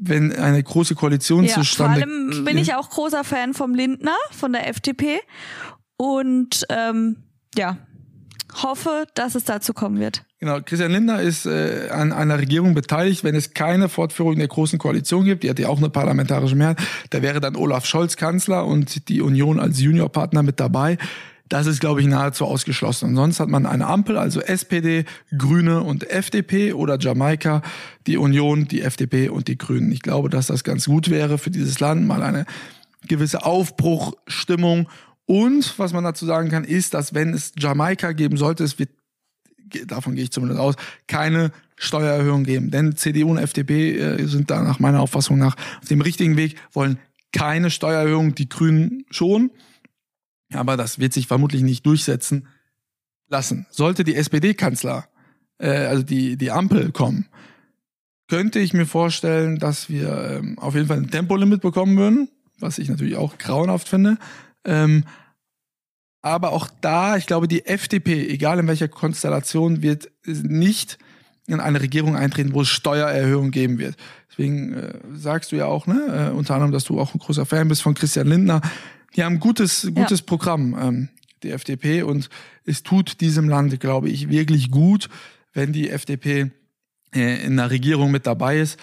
Wenn 0.00 0.32
eine 0.34 0.62
große 0.62 0.94
Koalition 0.94 1.44
ja, 1.44 1.54
zustande. 1.54 2.00
Vor 2.00 2.08
allem 2.08 2.44
bin 2.44 2.58
ich 2.58 2.74
auch 2.74 2.90
großer 2.90 3.24
Fan 3.24 3.54
vom 3.54 3.74
Lindner, 3.74 4.16
von 4.30 4.52
der 4.52 4.68
FDP. 4.68 5.20
Und 5.96 6.64
ähm, 6.70 7.16
ja, 7.56 7.78
hoffe, 8.62 9.06
dass 9.14 9.34
es 9.34 9.44
dazu 9.44 9.72
kommen 9.72 9.98
wird. 9.98 10.24
Genau, 10.40 10.60
Christian 10.60 10.92
Lindner 10.92 11.20
ist 11.20 11.46
äh, 11.46 11.88
an 11.90 12.12
einer 12.12 12.38
Regierung 12.38 12.74
beteiligt, 12.74 13.24
wenn 13.24 13.34
es 13.34 13.54
keine 13.54 13.88
Fortführung 13.88 14.36
der 14.36 14.46
großen 14.46 14.78
Koalition 14.78 15.24
gibt, 15.24 15.42
die 15.42 15.50
hat 15.50 15.58
ja 15.58 15.68
auch 15.68 15.78
eine 15.78 15.90
parlamentarische 15.90 16.54
Mehrheit, 16.54 16.78
da 17.10 17.22
wäre 17.22 17.40
dann 17.40 17.56
Olaf 17.56 17.86
Scholz 17.86 18.16
Kanzler 18.16 18.64
und 18.64 19.08
die 19.08 19.20
Union 19.20 19.58
als 19.58 19.80
Juniorpartner 19.80 20.44
mit 20.44 20.60
dabei. 20.60 20.96
Das 21.48 21.66
ist, 21.66 21.80
glaube 21.80 22.00
ich, 22.00 22.06
nahezu 22.06 22.44
ausgeschlossen. 22.44 23.10
Und 23.10 23.16
sonst 23.16 23.40
hat 23.40 23.48
man 23.48 23.64
eine 23.64 23.86
Ampel, 23.86 24.18
also 24.18 24.40
SPD, 24.40 25.04
Grüne 25.36 25.82
und 25.82 26.08
FDP 26.10 26.72
oder 26.74 26.98
Jamaika, 26.98 27.62
die 28.06 28.18
Union, 28.18 28.68
die 28.68 28.82
FDP 28.82 29.28
und 29.28 29.48
die 29.48 29.56
Grünen. 29.56 29.90
Ich 29.92 30.02
glaube, 30.02 30.28
dass 30.28 30.46
das 30.46 30.64
ganz 30.64 30.86
gut 30.86 31.10
wäre 31.10 31.38
für 31.38 31.50
dieses 31.50 31.80
Land, 31.80 32.06
mal 32.06 32.22
eine 32.22 32.44
gewisse 33.06 33.44
Aufbruchstimmung 33.44 34.88
und 35.28 35.78
was 35.78 35.92
man 35.92 36.04
dazu 36.04 36.24
sagen 36.24 36.48
kann, 36.48 36.64
ist, 36.64 36.94
dass 36.94 37.12
wenn 37.12 37.34
es 37.34 37.52
Jamaika 37.58 38.12
geben 38.12 38.38
sollte, 38.38 38.64
es 38.64 38.78
wird, 38.78 38.88
davon 39.86 40.14
gehe 40.14 40.24
ich 40.24 40.30
zumindest 40.30 40.58
aus, 40.58 40.74
keine 41.06 41.52
Steuererhöhung 41.76 42.44
geben. 42.44 42.70
Denn 42.70 42.96
CDU 42.96 43.32
und 43.32 43.36
FDP 43.36 43.98
äh, 43.98 44.24
sind 44.26 44.50
da 44.50 44.62
nach 44.62 44.78
meiner 44.78 45.02
Auffassung 45.02 45.38
nach 45.38 45.54
auf 45.82 45.88
dem 45.88 46.00
richtigen 46.00 46.38
Weg, 46.38 46.56
wollen 46.72 46.98
keine 47.30 47.68
Steuererhöhung, 47.68 48.34
die 48.34 48.48
Grünen 48.48 49.04
schon. 49.10 49.50
Aber 50.52 50.76
das 50.76 50.98
wird 50.98 51.12
sich 51.12 51.26
vermutlich 51.26 51.62
nicht 51.62 51.84
durchsetzen 51.84 52.48
lassen. 53.28 53.66
Sollte 53.70 54.04
die 54.04 54.16
SPD-Kanzler, 54.16 55.08
äh, 55.58 55.70
also 55.70 56.02
die, 56.02 56.36
die 56.36 56.50
Ampel 56.50 56.92
kommen, 56.92 57.26
könnte 58.28 58.58
ich 58.58 58.74
mir 58.74 58.86
vorstellen, 58.86 59.58
dass 59.58 59.88
wir 59.88 60.38
ähm, 60.38 60.58
auf 60.58 60.74
jeden 60.74 60.86
Fall 60.86 60.98
ein 60.98 61.10
Tempolimit 61.10 61.60
bekommen 61.60 61.96
würden, 61.96 62.28
was 62.58 62.78
ich 62.78 62.88
natürlich 62.88 63.16
auch 63.16 63.38
grauenhaft 63.38 63.88
finde. 63.88 64.18
Ähm, 64.64 65.04
aber 66.20 66.52
auch 66.52 66.68
da, 66.80 67.16
ich 67.16 67.26
glaube, 67.26 67.48
die 67.48 67.64
FDP, 67.66 68.28
egal 68.28 68.58
in 68.58 68.66
welcher 68.66 68.88
Konstellation, 68.88 69.82
wird 69.82 70.10
nicht 70.26 70.98
in 71.46 71.60
eine 71.60 71.80
Regierung 71.80 72.16
eintreten, 72.16 72.52
wo 72.52 72.60
es 72.60 72.68
Steuererhöhungen 72.68 73.50
geben 73.50 73.78
wird. 73.78 73.96
Deswegen 74.30 74.74
äh, 74.74 74.92
sagst 75.14 75.52
du 75.52 75.56
ja 75.56 75.66
auch, 75.66 75.86
ne, 75.86 76.30
äh, 76.30 76.36
unter 76.36 76.54
anderem, 76.54 76.72
dass 76.72 76.84
du 76.84 77.00
auch 77.00 77.14
ein 77.14 77.18
großer 77.18 77.46
Fan 77.46 77.68
bist 77.68 77.82
von 77.82 77.94
Christian 77.94 78.26
Lindner. 78.26 78.60
Die 79.16 79.24
haben 79.24 79.34
ein 79.36 79.40
gutes, 79.40 79.90
gutes 79.94 80.20
ja. 80.20 80.26
Programm, 80.26 80.76
ähm, 80.80 81.08
die 81.42 81.50
FDP, 81.50 82.02
und 82.02 82.28
es 82.64 82.82
tut 82.82 83.20
diesem 83.20 83.48
Land, 83.48 83.78
glaube 83.80 84.08
ich, 84.08 84.28
wirklich 84.28 84.70
gut, 84.70 85.08
wenn 85.52 85.72
die 85.72 85.90
FDP 85.90 86.50
äh, 87.14 87.44
in 87.44 87.58
einer 87.58 87.70
Regierung 87.70 88.10
mit 88.10 88.26
dabei 88.26 88.58
ist 88.58 88.78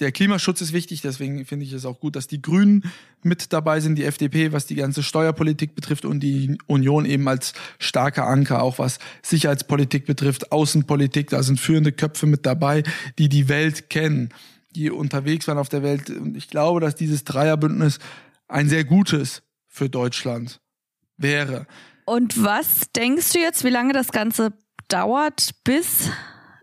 der 0.00 0.12
Klimaschutz 0.12 0.60
ist 0.60 0.72
wichtig, 0.72 1.00
deswegen 1.00 1.44
finde 1.46 1.64
ich 1.64 1.72
es 1.72 1.86
auch 1.86 2.00
gut, 2.00 2.16
dass 2.16 2.26
die 2.26 2.42
Grünen 2.42 2.84
mit 3.22 3.52
dabei 3.52 3.80
sind, 3.80 3.96
die 3.96 4.04
FDP, 4.04 4.52
was 4.52 4.66
die 4.66 4.74
ganze 4.74 5.02
Steuerpolitik 5.02 5.74
betrifft 5.74 6.04
und 6.04 6.20
die 6.20 6.58
Union 6.66 7.06
eben 7.06 7.26
als 7.28 7.54
starker 7.78 8.26
Anker, 8.26 8.62
auch 8.62 8.78
was 8.78 8.98
Sicherheitspolitik 9.22 10.04
betrifft, 10.04 10.52
Außenpolitik, 10.52 11.30
da 11.30 11.42
sind 11.42 11.58
führende 11.58 11.92
Köpfe 11.92 12.26
mit 12.26 12.44
dabei, 12.44 12.82
die 13.18 13.28
die 13.28 13.48
Welt 13.48 13.88
kennen, 13.88 14.28
die 14.74 14.90
unterwegs 14.90 15.48
waren 15.48 15.58
auf 15.58 15.70
der 15.70 15.82
Welt. 15.82 16.10
Und 16.10 16.36
ich 16.36 16.48
glaube, 16.48 16.80
dass 16.80 16.94
dieses 16.94 17.24
Dreierbündnis 17.24 17.98
ein 18.48 18.68
sehr 18.68 18.84
gutes 18.84 19.42
für 19.76 19.90
Deutschland 19.90 20.60
wäre. 21.18 21.66
Und 22.06 22.42
was 22.42 22.90
denkst 22.94 23.32
du 23.32 23.40
jetzt, 23.40 23.62
wie 23.62 23.70
lange 23.70 23.92
das 23.92 24.10
Ganze 24.10 24.52
dauert, 24.88 25.50
bis 25.64 26.10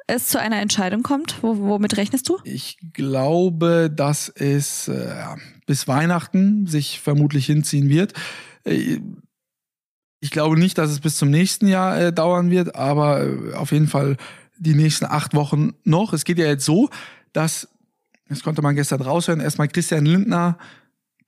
es 0.07 0.27
zu 0.27 0.39
einer 0.39 0.59
Entscheidung 0.59 1.03
kommt? 1.03 1.43
W 1.43 1.47
womit 1.47 1.97
rechnest 1.97 2.27
du? 2.27 2.39
Ich 2.43 2.77
glaube, 2.93 3.91
dass 3.93 4.29
es 4.29 4.87
äh, 4.87 5.13
bis 5.67 5.87
Weihnachten 5.87 6.65
sich 6.65 6.99
vermutlich 7.01 7.45
hinziehen 7.45 7.87
wird. 7.89 8.13
Äh, 8.63 8.99
ich 10.19 10.31
glaube 10.31 10.57
nicht, 10.57 10.77
dass 10.77 10.89
es 10.89 10.99
bis 10.99 11.17
zum 11.17 11.29
nächsten 11.29 11.67
Jahr 11.67 11.99
äh, 11.99 12.13
dauern 12.13 12.49
wird, 12.49 12.75
aber 12.75 13.23
äh, 13.23 13.53
auf 13.53 13.71
jeden 13.71 13.87
Fall 13.87 14.17
die 14.57 14.75
nächsten 14.75 15.05
acht 15.05 15.35
Wochen 15.35 15.73
noch. 15.83 16.13
Es 16.13 16.23
geht 16.23 16.39
ja 16.39 16.45
jetzt 16.45 16.65
so, 16.65 16.89
dass, 17.33 17.67
das 18.27 18.41
konnte 18.41 18.61
man 18.61 18.75
gestern 18.75 19.01
raushören, 19.01 19.41
erstmal 19.41 19.67
Christian 19.67 20.05
Lindner 20.05 20.57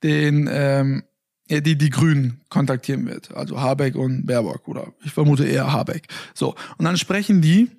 den 0.02 0.48
ähm, 0.50 1.04
die, 1.48 1.76
die 1.76 1.90
Grünen 1.90 2.40
kontaktieren 2.48 3.06
wird. 3.06 3.34
Also 3.34 3.60
Habeck 3.60 3.94
und 3.94 4.26
Baerbock 4.26 4.66
oder 4.68 4.92
ich 5.04 5.12
vermute 5.12 5.46
eher 5.46 5.72
Habeck. 5.72 6.08
So. 6.34 6.54
Und 6.76 6.84
dann 6.84 6.96
sprechen 6.96 7.40
die 7.40 7.70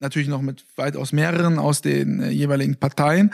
natürlich 0.00 0.28
noch 0.28 0.42
mit 0.42 0.64
weitaus 0.76 1.12
mehreren 1.12 1.58
aus 1.58 1.80
den 1.82 2.20
äh, 2.20 2.30
jeweiligen 2.30 2.76
Parteien. 2.76 3.32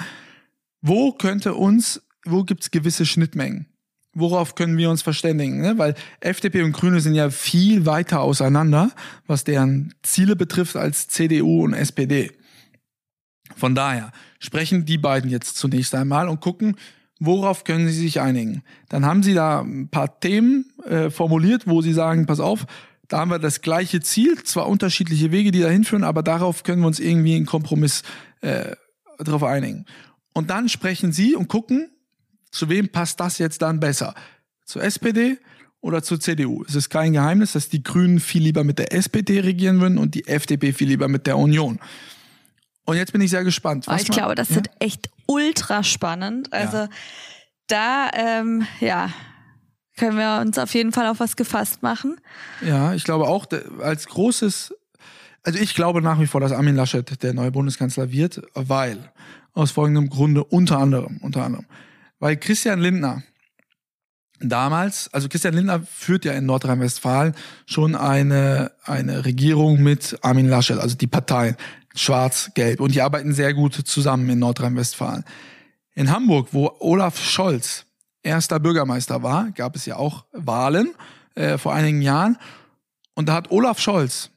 Wo 0.81 1.13
könnte 1.13 1.55
uns, 1.55 2.03
wo 2.25 2.45
gibt's 2.45 2.71
gewisse 2.71 3.07
Schnittmengen? 3.07 3.67
Worauf 4.15 4.55
können 4.55 4.77
wir 4.77 4.91
uns 4.91 5.01
verständigen? 5.01 5.61
Ne? 5.61 5.79
Weil 5.79 5.95
FDP 6.21 6.63
und 6.63 6.73
Grüne 6.73 7.01
sind 7.01 7.15
ja 7.15 7.31
viel 7.31 7.87
weiter 7.87 8.21
auseinander, 8.21 8.91
was 9.27 9.45
deren 9.45 9.95
Ziele 10.03 10.37
betrifft, 10.37 10.77
als 10.77 11.09
CDU 11.09 11.65
und 11.65 11.73
SPD. 11.73 12.33
Von 13.57 13.75
daher 13.75 14.13
sprechen 14.39 14.85
die 14.85 14.99
beiden 14.99 15.31
jetzt 15.31 15.57
zunächst 15.57 15.95
einmal 15.95 16.29
und 16.29 16.41
gucken, 16.41 16.77
worauf 17.25 17.65
können 17.65 17.89
sie 17.89 17.95
sich 17.95 18.21
einigen. 18.21 18.63
Dann 18.89 19.07
haben 19.07 19.23
sie 19.23 19.35
da 19.35 19.61
ein 19.61 19.89
paar 19.89 20.21
Themen 20.21 20.73
äh, 20.85 21.11
formuliert, 21.11 21.67
wo 21.67 21.83
sie 21.83 21.93
sagen, 21.93 22.27
pass 22.27 22.41
auf, 22.41 22.67
da 23.09 23.19
haben 23.19 23.31
wir 23.31 23.39
das 23.39 23.61
gleiche 23.61 24.01
Ziel, 24.01 24.43
zwar 24.45 24.69
unterschiedliche 24.69 25.31
Wege, 25.33 25.51
die 25.51 25.61
dahin 25.61 25.85
führen, 25.85 26.05
aber 26.05 26.23
darauf 26.23 26.63
können 26.63 26.81
wir 26.83 26.87
uns 26.87 26.99
irgendwie 26.99 27.37
einen 27.37 27.47
Kompromiss 27.47 28.03
äh, 28.41 28.75
darauf 29.19 29.43
einigen. 29.43 29.85
Und 30.33 30.51
dann 30.51 30.69
sprechen 30.69 31.13
sie 31.13 31.35
und 31.35 31.49
gucken, 31.49 31.91
zu 32.51 32.69
wem 32.69 32.89
passt 32.89 33.21
das 33.21 33.39
jetzt 33.39 33.63
dann 33.63 33.81
besser? 33.81 34.15
Zur 34.65 34.83
SPD 34.83 35.39
oder 35.81 36.03
zur 36.03 36.21
CDU? 36.21 36.65
Es 36.67 36.75
ist 36.75 36.89
kein 36.89 37.13
Geheimnis, 37.13 37.53
dass 37.53 37.69
die 37.69 37.83
Grünen 37.83 38.19
viel 38.19 38.43
lieber 38.43 38.65
mit 38.65 38.79
der 38.79 38.93
SPD 38.93 39.41
regieren 39.41 39.81
würden 39.81 39.99
und 39.99 40.15
die 40.15 40.27
FDP 40.27 40.73
viel 40.73 40.89
lieber 40.89 41.09
mit 41.09 41.27
der 41.27 41.39
Union. 41.39 41.79
Und 42.85 42.97
jetzt 42.97 43.13
bin 43.13 43.21
ich 43.21 43.31
sehr 43.31 43.45
gespannt. 43.45 43.87
Was 43.87 44.03
ich 44.03 44.09
man, 44.09 44.19
glaube, 44.19 44.35
das 44.35 44.51
ja? 44.51 44.57
wird 44.57 44.71
echt 44.81 45.09
ultra 45.27 45.83
spannend. 45.83 46.53
Also 46.53 46.79
ja. 46.79 46.89
da, 47.69 48.11
ähm, 48.15 48.67
ja, 48.81 49.11
können 49.97 50.17
wir 50.17 50.41
uns 50.41 50.59
auf 50.59 50.75
jeden 50.75 50.93
Fall 50.93 51.07
auf 51.07 51.21
was 51.21 51.37
gefasst 51.37 51.83
machen. 51.83 52.21
Ja, 52.61 52.95
ich 52.95 53.05
glaube 53.05 53.29
auch, 53.29 53.47
als 53.81 54.07
großes, 54.07 54.75
also 55.43 55.59
ich 55.59 55.75
glaube 55.75 56.03
nach 56.03 56.19
wie 56.21 56.27
vor, 56.27 56.41
dass 56.41 56.53
Armin 56.53 56.77
Laschet 56.77 57.23
der 57.23 57.35
neue 57.35 57.51
Bundeskanzler 57.51 58.11
wird, 58.11 58.43
weil, 58.55 59.13
aus 59.53 59.71
folgendem 59.71 60.09
Grunde, 60.09 60.45
unter 60.45 60.79
anderem, 60.79 61.19
unter 61.23 61.45
anderem, 61.45 61.67
weil 62.19 62.37
Christian 62.37 62.81
Lindner 62.81 63.23
damals, 64.41 65.13
also 65.13 65.29
Christian 65.29 65.55
Lindner 65.55 65.83
führt 65.83 66.25
ja 66.25 66.33
in 66.33 66.47
Nordrhein-Westfalen 66.47 67.35
schon 67.67 67.95
eine, 67.95 68.73
eine 68.85 69.25
Regierung 69.25 69.83
mit 69.83 70.19
Armin 70.23 70.49
Laschet, 70.49 70.79
also 70.79 70.97
die 70.97 71.07
Parteien, 71.07 71.57
schwarz-gelb, 71.95 72.81
und 72.81 72.95
die 72.95 73.03
arbeiten 73.03 73.33
sehr 73.33 73.55
gut 73.55 73.75
zusammen 73.75 74.29
in 74.29 74.39
Nordrhein-Westfalen. 74.39 75.25
In 75.95 76.11
Hamburg, 76.11 76.49
wo 76.53 76.75
Olaf 76.81 77.19
Scholz 77.19 77.85
erster 78.23 78.61
Bürgermeister 78.61 79.23
war, 79.23 79.51
gab 79.51 79.77
es 79.77 79.87
ja 79.87 79.97
auch 79.97 80.25
Wahlen 80.33 80.95
äh, 81.35 81.59
vor 81.59 81.75
einigen 81.75 82.03
Jahren. 82.03 82.39
Und 83.15 83.29
da 83.29 83.35
hat 83.35 83.51
Olaf 83.51 83.79
Scholz 83.79 84.31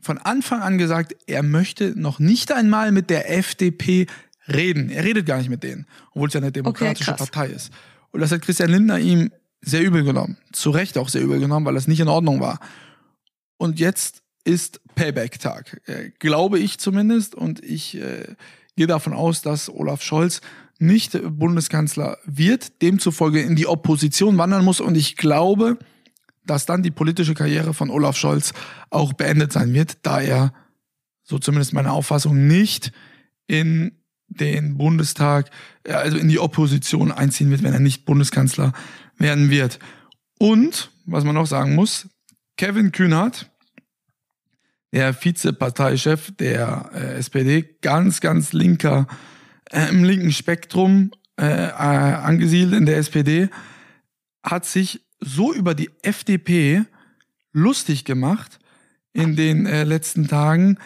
von 0.00 0.18
Anfang 0.18 0.62
an 0.62 0.78
gesagt, 0.78 1.16
er 1.26 1.42
möchte 1.42 1.98
noch 1.98 2.18
nicht 2.18 2.52
einmal 2.52 2.92
mit 2.92 3.10
der 3.10 3.36
FDP 3.36 4.06
reden. 4.46 4.90
Er 4.90 5.04
redet 5.04 5.26
gar 5.26 5.38
nicht 5.38 5.50
mit 5.50 5.62
denen, 5.62 5.86
obwohl 6.12 6.28
es 6.28 6.34
ja 6.34 6.40
eine 6.40 6.52
demokratische 6.52 7.10
okay, 7.10 7.18
Partei 7.18 7.46
ist. 7.48 7.70
Und 8.10 8.20
das 8.20 8.32
hat 8.32 8.42
Christian 8.42 8.70
Lindner 8.70 8.98
ihm 8.98 9.30
sehr 9.60 9.82
übel 9.82 10.04
genommen. 10.04 10.38
Zu 10.52 10.70
Recht 10.70 10.96
auch 10.96 11.08
sehr 11.08 11.22
übel 11.22 11.40
genommen, 11.40 11.66
weil 11.66 11.74
das 11.74 11.88
nicht 11.88 12.00
in 12.00 12.08
Ordnung 12.08 12.40
war. 12.40 12.60
Und 13.56 13.80
jetzt 13.80 14.22
ist 14.48 14.80
Payback-Tag, 14.94 15.82
äh, 15.86 16.10
glaube 16.18 16.58
ich 16.58 16.78
zumindest. 16.78 17.34
Und 17.34 17.62
ich 17.62 17.96
äh, 18.00 18.34
gehe 18.76 18.86
davon 18.86 19.12
aus, 19.12 19.42
dass 19.42 19.68
Olaf 19.68 20.02
Scholz 20.02 20.40
nicht 20.78 21.18
Bundeskanzler 21.22 22.18
wird, 22.24 22.80
demzufolge 22.82 23.40
in 23.40 23.56
die 23.56 23.66
Opposition 23.66 24.38
wandern 24.38 24.64
muss. 24.64 24.80
Und 24.80 24.96
ich 24.96 25.16
glaube, 25.16 25.78
dass 26.46 26.64
dann 26.64 26.82
die 26.82 26.90
politische 26.90 27.34
Karriere 27.34 27.74
von 27.74 27.90
Olaf 27.90 28.16
Scholz 28.16 28.54
auch 28.88 29.12
beendet 29.12 29.52
sein 29.52 29.74
wird, 29.74 29.98
da 30.02 30.20
er, 30.20 30.54
so 31.22 31.38
zumindest 31.38 31.74
meine 31.74 31.92
Auffassung, 31.92 32.46
nicht 32.46 32.92
in 33.46 33.92
den 34.28 34.78
Bundestag, 34.78 35.50
äh, 35.84 35.92
also 35.92 36.16
in 36.16 36.28
die 36.28 36.38
Opposition 36.38 37.12
einziehen 37.12 37.50
wird, 37.50 37.62
wenn 37.62 37.74
er 37.74 37.80
nicht 37.80 38.06
Bundeskanzler 38.06 38.72
werden 39.18 39.50
wird. 39.50 39.78
Und, 40.38 40.90
was 41.04 41.24
man 41.24 41.34
noch 41.34 41.46
sagen 41.46 41.74
muss, 41.74 42.08
Kevin 42.56 42.92
Kühnert, 42.92 43.50
der 44.92 45.14
Vizeparteichef 45.14 46.32
der 46.36 46.90
äh, 46.94 47.18
SPD, 47.18 47.76
ganz, 47.82 48.20
ganz 48.20 48.52
linker, 48.52 49.06
äh, 49.70 49.88
im 49.90 50.04
linken 50.04 50.32
Spektrum 50.32 51.10
äh, 51.38 51.44
äh, 51.44 51.72
angesiedelt 51.72 52.74
in 52.74 52.86
der 52.86 52.96
SPD, 52.96 53.48
hat 54.42 54.64
sich 54.64 55.06
so 55.20 55.52
über 55.52 55.74
die 55.74 55.90
FDP 56.02 56.84
lustig 57.52 58.04
gemacht 58.04 58.58
in 59.12 59.36
den 59.36 59.66
äh, 59.66 59.84
letzten 59.84 60.28
Tagen. 60.28 60.78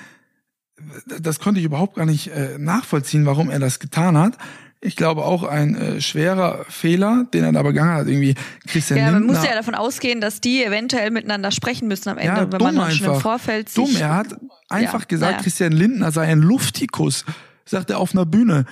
Das 1.06 1.38
konnte 1.38 1.60
ich 1.60 1.66
überhaupt 1.66 1.96
gar 1.96 2.06
nicht 2.06 2.28
äh, 2.28 2.58
nachvollziehen, 2.58 3.26
warum 3.26 3.50
er 3.50 3.60
das 3.60 3.78
getan 3.78 4.18
hat. 4.18 4.36
Ich 4.84 4.96
glaube 4.96 5.24
auch 5.24 5.44
ein 5.44 5.76
äh, 5.76 6.00
schwerer 6.00 6.64
Fehler, 6.68 7.24
den 7.32 7.44
er 7.44 7.52
da 7.52 7.62
begangen 7.62 7.92
hat. 7.92 8.08
Irgendwie 8.08 8.34
Christian 8.66 8.98
Ja, 8.98 9.04
man 9.12 9.14
Lindner. 9.22 9.34
muss 9.38 9.44
ja 9.46 9.54
davon 9.54 9.76
ausgehen, 9.76 10.20
dass 10.20 10.40
die 10.40 10.64
eventuell 10.64 11.12
miteinander 11.12 11.52
sprechen 11.52 11.86
müssen 11.86 12.08
am 12.08 12.18
Ende, 12.18 12.40
Ja, 12.42 12.52
wenn 12.52 12.58
dumm 12.58 12.74
man 12.74 12.90
schon 12.90 13.04
im 13.06 13.10
einfach. 13.12 13.22
Vorfeld 13.22 13.68
sich 13.68 13.76
Dumm, 13.76 13.94
er 13.96 14.14
hat 14.16 14.36
einfach 14.68 15.00
Ja, 15.02 15.06
gesagt, 15.06 15.32
naja. 15.32 15.42
Christian 15.44 15.72
Lindner 15.72 16.10
sei 16.10 16.22
ein 16.26 16.40
Luftikus, 16.40 17.24
sagt 17.64 17.90
er 17.90 17.98
auf 18.00 18.12
einer 18.12 18.26
Bühne. 18.26 18.64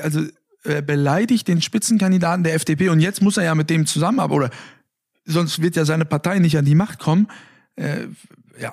Also 0.00 0.22
er 0.62 0.82
beleidigt 0.82 1.48
den 1.48 1.60
Spitzenkandidaten 1.60 2.44
der 2.44 2.54
FDP 2.54 2.88
und 2.90 3.00
jetzt 3.00 3.20
muss 3.20 3.36
er 3.36 3.42
ja 3.44 3.54
mit 3.56 3.68
dem 3.68 3.84
zusammenarbeiten, 3.86 4.38
oder 4.44 4.50
sonst 5.24 5.60
wird 5.60 5.74
ja 5.74 5.84
seine 5.84 6.04
Partei 6.04 6.38
nicht 6.38 6.56
an 6.56 6.64
die 6.66 6.74
Macht 6.76 7.00
kommen. 7.00 7.26
Äh, 7.74 8.06
ja, 8.60 8.72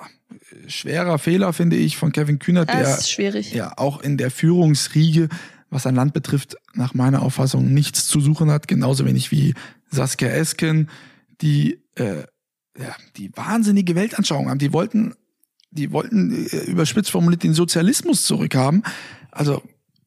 schwerer 0.68 1.18
Fehler, 1.18 1.52
finde 1.52 1.76
ich, 1.76 1.96
von 1.96 2.12
Kevin 2.12 2.38
Kühnert, 2.38 2.68
Das 2.68 2.76
der 2.76 2.98
ist 2.98 3.10
schwierig. 3.10 3.52
ja 3.52 3.72
auch 3.76 4.00
in 4.00 4.16
der 4.18 4.30
Führungsriege, 4.30 5.28
was 5.70 5.82
sein 5.82 5.94
Land 5.94 6.12
betrifft, 6.12 6.56
nach 6.74 6.94
meiner 6.94 7.22
Auffassung 7.22 7.72
nichts 7.72 8.06
zu 8.06 8.20
suchen 8.20 8.50
hat, 8.50 8.68
genauso 8.68 9.04
wenig 9.04 9.30
wie 9.30 9.54
Saskia 9.90 10.28
Esken, 10.28 10.88
die 11.40 11.80
äh, 11.96 12.24
ja, 12.78 12.94
die 13.16 13.30
wahnsinnige 13.34 13.94
Weltanschauung 13.94 14.48
haben. 14.50 14.58
Die 14.58 14.72
wollten, 14.72 15.14
die 15.70 15.92
wollten 15.92 16.46
äh, 16.46 16.64
überspitzt 16.64 17.10
formuliert 17.10 17.42
den 17.42 17.54
Sozialismus 17.54 18.24
zurückhaben. 18.24 18.82
Also 19.30 19.62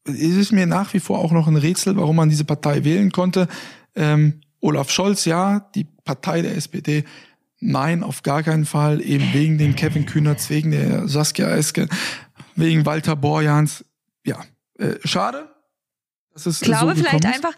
es 0.06 0.36
ist 0.36 0.51
mir 0.51 0.66
nach 0.66 0.94
wie 0.94 1.00
vor 1.00 1.20
auch 1.20 1.32
noch 1.32 1.48
ein 1.48 1.56
Rätsel, 1.56 1.96
warum 1.98 2.16
man 2.16 2.30
diese 2.30 2.46
Partei 2.46 2.84
wählen 2.84 3.12
konnte. 3.12 3.48
Ähm, 3.96 4.42
Olaf 4.62 4.89
Scholz, 4.92 5.25
ja, 5.25 5.70
die 5.75 5.86
Partei 6.04 6.42
der 6.42 6.56
SPD, 6.56 7.06
nein, 7.60 8.04
auf 8.04 8.24
gar 8.24 8.44
keinen 8.44 8.66
Fall, 8.66 9.01
eben 9.01 9.34
wegen 9.34 9.58
den 9.58 9.75
Kevin 9.75 10.06
Kühnerts, 10.06 10.50
wegen 10.50 10.72
der 10.72 11.08
Saskia 11.08 11.50
Esken, 11.50 11.89
wegen 12.56 12.86
Walter 12.86 13.16
Borjans. 13.16 13.86
Ja, 14.25 14.44
äh, 14.80 14.96
schade. 15.04 15.50
dass 16.34 16.46
es 16.46 16.62
Ich 16.62 16.68
glaube 16.68 16.96
so 16.96 17.04
vielleicht 17.04 17.26
ist. 17.26 17.34
einfach, 17.34 17.54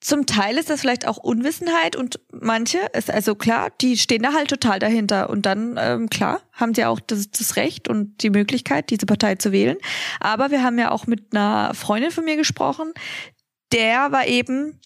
zum 0.00 0.26
Teil 0.26 0.58
ist 0.58 0.68
das 0.68 0.80
vielleicht 0.80 1.06
auch 1.06 1.16
Unwissenheit 1.16 1.94
und 1.94 2.18
manche, 2.32 2.78
ist 2.92 3.08
also 3.08 3.36
klar, 3.36 3.70
die 3.80 3.96
stehen 3.96 4.22
da 4.22 4.32
halt 4.32 4.50
total 4.50 4.80
dahinter 4.80 5.30
und 5.30 5.46
dann, 5.46 5.76
ähm, 5.78 6.10
klar, 6.10 6.40
haben 6.52 6.74
sie 6.74 6.84
auch 6.84 6.98
das, 6.98 7.30
das 7.30 7.54
Recht 7.54 7.88
und 7.88 8.22
die 8.22 8.30
Möglichkeit, 8.30 8.90
diese 8.90 9.06
Partei 9.06 9.36
zu 9.36 9.52
wählen. 9.52 9.76
Aber 10.18 10.50
wir 10.50 10.64
haben 10.64 10.78
ja 10.78 10.90
auch 10.90 11.06
mit 11.06 11.32
einer 11.32 11.72
Freundin 11.74 12.10
von 12.10 12.24
mir 12.24 12.36
gesprochen, 12.36 12.92
der 13.72 14.10
war 14.10 14.26
eben 14.26 14.80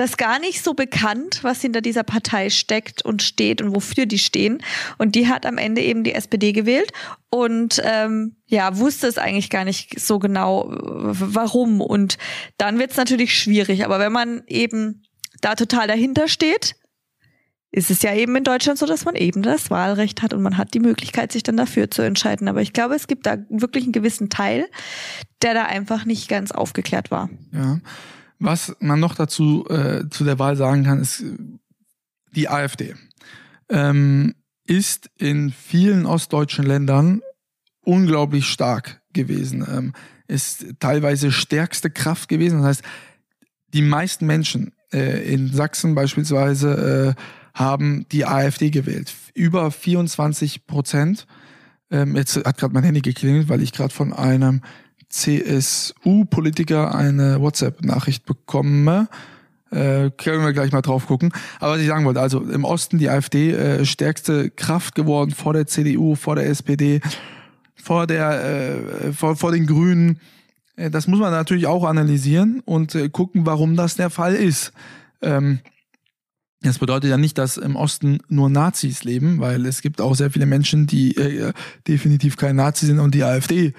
das 0.00 0.16
gar 0.16 0.38
nicht 0.38 0.64
so 0.64 0.72
bekannt, 0.72 1.40
was 1.42 1.60
hinter 1.60 1.82
dieser 1.82 2.04
Partei 2.04 2.48
steckt 2.48 3.04
und 3.04 3.22
steht 3.22 3.60
und 3.60 3.74
wofür 3.74 4.06
die 4.06 4.18
stehen. 4.18 4.62
Und 4.96 5.14
die 5.14 5.28
hat 5.28 5.44
am 5.44 5.58
Ende 5.58 5.82
eben 5.82 6.04
die 6.04 6.14
SPD 6.14 6.52
gewählt 6.52 6.90
und 7.28 7.82
ähm, 7.84 8.36
ja, 8.46 8.78
wusste 8.78 9.08
es 9.08 9.18
eigentlich 9.18 9.50
gar 9.50 9.64
nicht 9.64 10.00
so 10.00 10.18
genau, 10.18 10.70
warum. 10.70 11.82
Und 11.82 12.16
dann 12.56 12.78
wird 12.78 12.92
es 12.92 12.96
natürlich 12.96 13.38
schwierig. 13.38 13.84
Aber 13.84 13.98
wenn 13.98 14.10
man 14.10 14.42
eben 14.46 15.02
da 15.42 15.54
total 15.54 15.86
dahinter 15.86 16.28
steht, 16.28 16.76
ist 17.70 17.90
es 17.90 18.00
ja 18.00 18.14
eben 18.14 18.34
in 18.34 18.44
Deutschland 18.44 18.78
so, 18.78 18.86
dass 18.86 19.04
man 19.04 19.16
eben 19.16 19.42
das 19.42 19.70
Wahlrecht 19.70 20.22
hat 20.22 20.32
und 20.32 20.42
man 20.42 20.56
hat 20.56 20.72
die 20.72 20.80
Möglichkeit, 20.80 21.30
sich 21.30 21.42
dann 21.42 21.58
dafür 21.58 21.90
zu 21.90 22.00
entscheiden. 22.00 22.48
Aber 22.48 22.62
ich 22.62 22.72
glaube, 22.72 22.94
es 22.94 23.06
gibt 23.06 23.26
da 23.26 23.36
wirklich 23.50 23.84
einen 23.84 23.92
gewissen 23.92 24.30
Teil, 24.30 24.66
der 25.42 25.52
da 25.52 25.66
einfach 25.66 26.06
nicht 26.06 26.26
ganz 26.28 26.52
aufgeklärt 26.52 27.10
war. 27.10 27.28
Ja. 27.52 27.78
Was 28.40 28.74
man 28.80 28.98
noch 28.98 29.14
dazu 29.14 29.66
äh, 29.68 30.08
zu 30.08 30.24
der 30.24 30.38
Wahl 30.38 30.56
sagen 30.56 30.84
kann, 30.84 31.00
ist 31.00 31.22
die 32.34 32.48
AfD. 32.48 32.94
Ähm, 33.68 34.34
ist 34.66 35.10
in 35.18 35.50
vielen 35.50 36.06
ostdeutschen 36.06 36.64
Ländern 36.64 37.20
unglaublich 37.82 38.46
stark 38.46 39.02
gewesen. 39.12 39.66
Ähm, 39.70 39.92
ist 40.26 40.64
teilweise 40.78 41.32
stärkste 41.32 41.90
Kraft 41.90 42.28
gewesen. 42.28 42.58
Das 42.58 42.66
heißt, 42.66 42.82
die 43.74 43.82
meisten 43.82 44.26
Menschen 44.26 44.72
äh, 44.92 45.32
in 45.32 45.52
Sachsen 45.52 45.94
beispielsweise 45.94 47.14
äh, 47.16 47.22
haben 47.52 48.06
die 48.10 48.24
AfD 48.24 48.70
gewählt. 48.70 49.12
Über 49.34 49.70
24 49.70 50.66
Prozent. 50.66 51.26
Ähm, 51.90 52.16
jetzt 52.16 52.36
hat 52.36 52.56
gerade 52.56 52.72
mein 52.72 52.84
Handy 52.84 53.02
geklingelt, 53.02 53.48
weil 53.48 53.60
ich 53.60 53.72
gerade 53.72 53.92
von 53.92 54.12
einem 54.12 54.62
CSU-Politiker 55.10 56.94
eine 56.94 57.40
WhatsApp-Nachricht 57.40 58.24
bekomme. 58.24 59.08
Äh, 59.70 60.10
können 60.16 60.44
wir 60.44 60.52
gleich 60.52 60.72
mal 60.72 60.82
drauf 60.82 61.06
gucken. 61.06 61.32
Aber 61.60 61.74
was 61.74 61.80
ich 61.80 61.86
sagen 61.86 62.04
wollte, 62.04 62.20
also 62.20 62.40
im 62.40 62.64
Osten 62.64 62.98
die 62.98 63.08
AfD 63.08 63.52
äh, 63.52 63.84
stärkste 63.84 64.50
Kraft 64.50 64.94
geworden 64.94 65.30
vor 65.32 65.52
der 65.52 65.66
CDU, 65.66 66.14
vor 66.16 66.34
der 66.36 66.48
SPD, 66.48 67.00
vor 67.76 68.06
der, 68.06 68.44
äh, 68.44 69.12
vor, 69.12 69.36
vor 69.36 69.52
den 69.52 69.66
Grünen. 69.66 70.20
Äh, 70.76 70.90
Das 70.90 71.06
muss 71.06 71.20
man 71.20 71.30
natürlich 71.30 71.66
auch 71.66 71.84
analysieren 71.84 72.62
und 72.64 72.94
äh, 72.94 73.08
gucken, 73.08 73.46
warum 73.46 73.76
das 73.76 73.96
der 73.96 74.10
Fall 74.10 74.34
ist. 74.34 74.72
Ähm, 75.22 75.60
das 76.62 76.78
bedeutet 76.78 77.10
ja 77.10 77.16
nicht, 77.16 77.38
dass 77.38 77.56
im 77.56 77.74
Osten 77.76 78.18
nur 78.28 78.50
Nazis 78.50 79.02
leben, 79.04 79.40
weil 79.40 79.64
es 79.66 79.80
gibt 79.82 80.00
auch 80.00 80.14
sehr 80.14 80.30
viele 80.30 80.46
Menschen, 80.46 80.86
die 80.86 81.16
äh, 81.16 81.52
definitiv 81.88 82.36
kein 82.36 82.56
Nazi 82.56 82.86
sind 82.86 82.98
und 82.98 83.14
die 83.14 83.24
AfD 83.24 83.72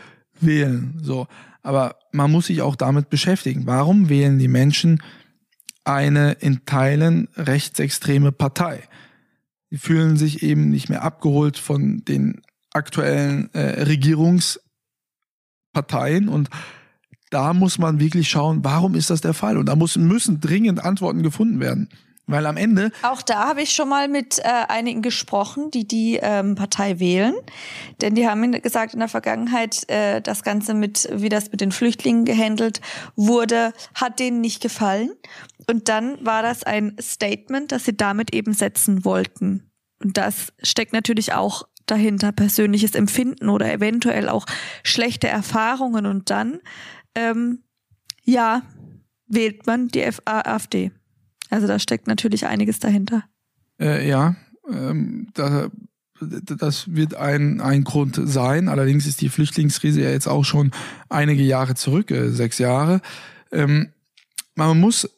wählen. 0.45 0.97
So, 1.01 1.27
aber 1.61 1.95
man 2.11 2.31
muss 2.31 2.47
sich 2.47 2.61
auch 2.61 2.75
damit 2.75 3.09
beschäftigen. 3.09 3.65
Warum 3.65 4.09
wählen 4.09 4.39
die 4.39 4.47
Menschen 4.47 5.01
eine 5.83 6.33
in 6.33 6.65
Teilen 6.65 7.27
rechtsextreme 7.35 8.31
Partei? 8.31 8.83
Die 9.71 9.77
fühlen 9.77 10.17
sich 10.17 10.43
eben 10.43 10.69
nicht 10.69 10.89
mehr 10.89 11.03
abgeholt 11.03 11.57
von 11.57 12.03
den 12.05 12.41
aktuellen 12.73 13.53
äh, 13.53 13.83
Regierungsparteien 13.83 16.29
und 16.29 16.49
da 17.29 17.53
muss 17.53 17.77
man 17.77 17.99
wirklich 17.99 18.29
schauen, 18.29 18.63
warum 18.63 18.93
ist 18.93 19.09
das 19.09 19.21
der 19.21 19.33
Fall? 19.33 19.57
Und 19.57 19.67
da 19.67 19.75
muss, 19.75 19.95
müssen 19.95 20.41
dringend 20.41 20.83
Antworten 20.83 21.23
gefunden 21.23 21.61
werden. 21.61 21.87
Weil 22.31 22.45
am 22.45 22.57
Ende 22.57 22.91
Auch 23.03 23.21
da 23.21 23.49
habe 23.49 23.61
ich 23.61 23.71
schon 23.71 23.89
mal 23.89 24.07
mit 24.07 24.39
äh, 24.39 24.43
einigen 24.67 25.01
gesprochen, 25.01 25.71
die 25.71 25.87
die 25.87 26.19
ähm, 26.21 26.55
Partei 26.55 26.99
wählen. 26.99 27.35
Denn 28.01 28.15
die 28.15 28.27
haben 28.27 28.51
gesagt 28.61 28.93
in 28.93 28.99
der 28.99 29.09
Vergangenheit, 29.09 29.87
äh, 29.89 30.21
das 30.21 30.43
Ganze 30.43 30.73
mit, 30.73 31.09
wie 31.11 31.29
das 31.29 31.51
mit 31.51 31.61
den 31.61 31.71
Flüchtlingen 31.71 32.25
gehandelt 32.25 32.81
wurde, 33.15 33.73
hat 33.93 34.19
denen 34.19 34.41
nicht 34.41 34.61
gefallen. 34.61 35.11
Und 35.67 35.89
dann 35.89 36.23
war 36.25 36.41
das 36.41 36.63
ein 36.63 36.95
Statement, 36.99 37.71
das 37.71 37.85
sie 37.85 37.95
damit 37.95 38.33
eben 38.33 38.53
setzen 38.53 39.05
wollten. 39.05 39.71
Und 40.03 40.17
das 40.17 40.53
steckt 40.63 40.93
natürlich 40.93 41.33
auch 41.33 41.67
dahinter, 41.85 42.31
persönliches 42.31 42.95
Empfinden 42.95 43.49
oder 43.49 43.71
eventuell 43.71 44.29
auch 44.29 44.45
schlechte 44.83 45.27
Erfahrungen. 45.27 46.05
Und 46.05 46.29
dann, 46.29 46.59
ähm, 47.15 47.63
ja, 48.23 48.63
wählt 49.27 49.65
man 49.67 49.87
die 49.87 50.07
AfD. 50.25 50.91
Also 51.51 51.67
da 51.67 51.77
steckt 51.77 52.07
natürlich 52.07 52.47
einiges 52.47 52.79
dahinter. 52.79 53.23
Äh, 53.79 54.07
ja, 54.07 54.35
ähm, 54.71 55.27
da, 55.33 55.69
das 56.21 56.95
wird 56.95 57.13
ein, 57.15 57.61
ein 57.61 57.83
Grund 57.83 58.19
sein. 58.23 58.69
Allerdings 58.69 59.05
ist 59.05 59.21
die 59.21 59.29
Flüchtlingskrise 59.29 60.01
ja 60.01 60.09
jetzt 60.09 60.27
auch 60.27 60.45
schon 60.45 60.71
einige 61.09 61.43
Jahre 61.43 61.75
zurück, 61.75 62.09
äh, 62.09 62.29
sechs 62.29 62.57
Jahre. 62.57 63.01
Ähm, 63.51 63.89
man 64.55 64.79
muss 64.79 65.09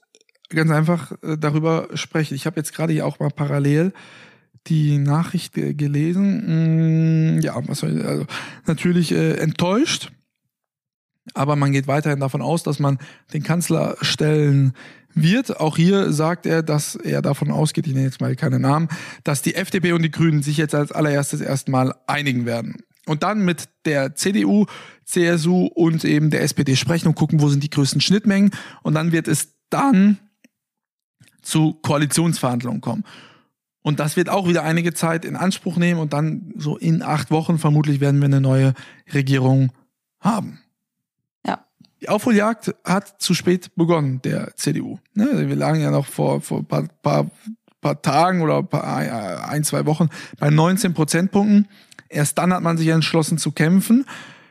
ganz 0.50 0.72
einfach 0.72 1.12
äh, 1.22 1.38
darüber 1.38 1.90
sprechen. 1.94 2.36
Ich 2.36 2.46
habe 2.46 2.58
jetzt 2.58 2.74
gerade 2.74 2.94
hier 2.94 3.06
auch 3.06 3.20
mal 3.20 3.30
parallel 3.30 3.94
die 4.68 4.98
Nachricht 4.98 5.58
äh, 5.58 5.74
gelesen. 5.74 7.38
Mm, 7.38 7.42
ja, 7.42 7.62
was 7.68 7.80
soll 7.80 7.98
ich, 7.98 8.06
also 8.06 8.26
natürlich 8.66 9.12
äh, 9.12 9.36
enttäuscht. 9.36 10.12
Aber 11.34 11.56
man 11.56 11.72
geht 11.72 11.88
weiterhin 11.88 12.20
davon 12.20 12.42
aus, 12.42 12.64
dass 12.64 12.80
man 12.80 13.00
den 13.34 13.44
Kanzler 13.44 13.96
stellen 14.02 14.74
wird. 15.16 15.60
Auch 15.60 15.78
hier 15.78 16.12
sagt 16.12 16.46
er, 16.46 16.64
dass 16.64 16.96
er 16.96 17.22
davon 17.22 17.52
ausgeht, 17.52 17.88
ich 17.88 17.94
nenne 17.94 18.06
jetzt 18.06 18.22
mal 18.22 18.36
keine 18.36 18.60
Namen, 18.60 18.90
dass 19.24 19.42
die 19.42 19.56
FDP 19.56 19.94
und 19.94 20.02
die 20.02 20.12
Grünen 20.12 20.44
sich 20.44 20.58
jetzt 20.58 20.76
als 20.76 20.92
allererstes 20.92 21.42
erstmal 21.42 21.94
einigen 22.08 22.46
werden. 22.46 22.78
Und 23.06 23.24
dann 23.24 23.44
mit 23.44 23.70
der 23.86 24.16
CDU, 24.16 24.66
CSU 25.06 25.66
und 25.68 26.06
eben 26.06 26.30
der 26.30 26.42
SPD 26.42 26.76
sprechen 26.76 27.10
und 27.10 27.16
gucken, 27.16 27.42
wo 27.42 27.50
sind 27.50 27.64
die 27.64 27.70
größten 27.70 28.02
Schnittmengen. 28.02 28.52
Und 28.82 28.94
dann 28.94 29.12
wird 29.12 29.28
es 29.28 29.56
dann 29.70 30.20
zu 31.42 31.74
Koalitionsverhandlungen 31.74 32.82
kommen. 32.82 33.04
Und 33.82 34.00
das 34.00 34.16
wird 34.16 34.30
auch 34.30 34.48
wieder 34.48 34.64
einige 34.64 34.94
Zeit 34.94 35.26
in 35.26 35.36
Anspruch 35.36 35.76
nehmen 35.76 36.00
und 36.00 36.14
dann 36.14 36.54
so 36.56 36.78
in 36.78 37.02
acht 37.02 37.32
Wochen 37.32 37.60
vermutlich 37.60 38.00
werden 38.00 38.22
wir 38.22 38.26
eine 38.26 38.40
neue 38.40 38.74
Regierung 39.14 39.74
haben. 40.22 40.63
Die 42.04 42.10
Aufholjagd 42.10 42.76
hat 42.84 43.22
zu 43.22 43.34
spät 43.34 43.74
begonnen, 43.78 44.22
der 44.24 44.54
CDU. 44.58 45.00
Ne, 45.14 45.48
wir 45.48 45.56
lagen 45.56 45.80
ja 45.80 45.90
noch 45.90 46.06
vor, 46.06 46.42
vor 46.42 46.60
ein 46.60 46.66
paar, 46.66 46.84
paar, 47.02 47.32
paar 47.80 48.02
Tagen 48.02 48.42
oder 48.42 48.62
paar, 48.62 48.84
ein, 49.48 49.64
zwei 49.64 49.86
Wochen 49.86 50.10
bei 50.38 50.50
19 50.50 50.94
Prozentpunkten. 50.94 51.70
Erst 52.10 52.38
dann 52.38 52.52
hat 52.52 52.62
man 52.62 52.78
sich 52.78 52.90
entschlossen 52.90 53.38
zu 53.38 53.54
kämpfen. 53.54 54.06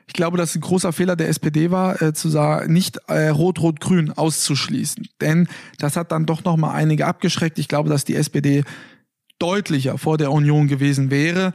Ich 0.07 0.15
glaube, 0.15 0.38
dass 0.38 0.55
ein 0.55 0.62
großer 0.62 0.95
Fehler 0.95 1.15
der 1.15 1.29
SPD 1.29 1.71
war, 1.71 2.01
äh, 2.01 2.15
zu 2.15 2.31
sagen, 2.31 2.73
nicht 2.73 2.97
äh, 3.09 3.29
Rot-Rot-Grün 3.29 4.12
auszuschließen. 4.12 5.09
Denn 5.21 5.47
das 5.79 5.97
hat 5.97 6.11
dann 6.11 6.25
doch 6.25 6.45
noch 6.45 6.57
mal 6.57 6.73
einige 6.73 7.07
abgeschreckt. 7.07 7.59
Ich 7.59 7.69
glaube, 7.69 7.91
dass 7.91 8.07
die 8.07 8.17
SPD 8.17 8.65
deutlicher 9.38 9.99
vor 9.99 10.17
der 10.17 10.33
Union 10.33 10.69
gewesen 10.69 11.11
wäre, 11.11 11.53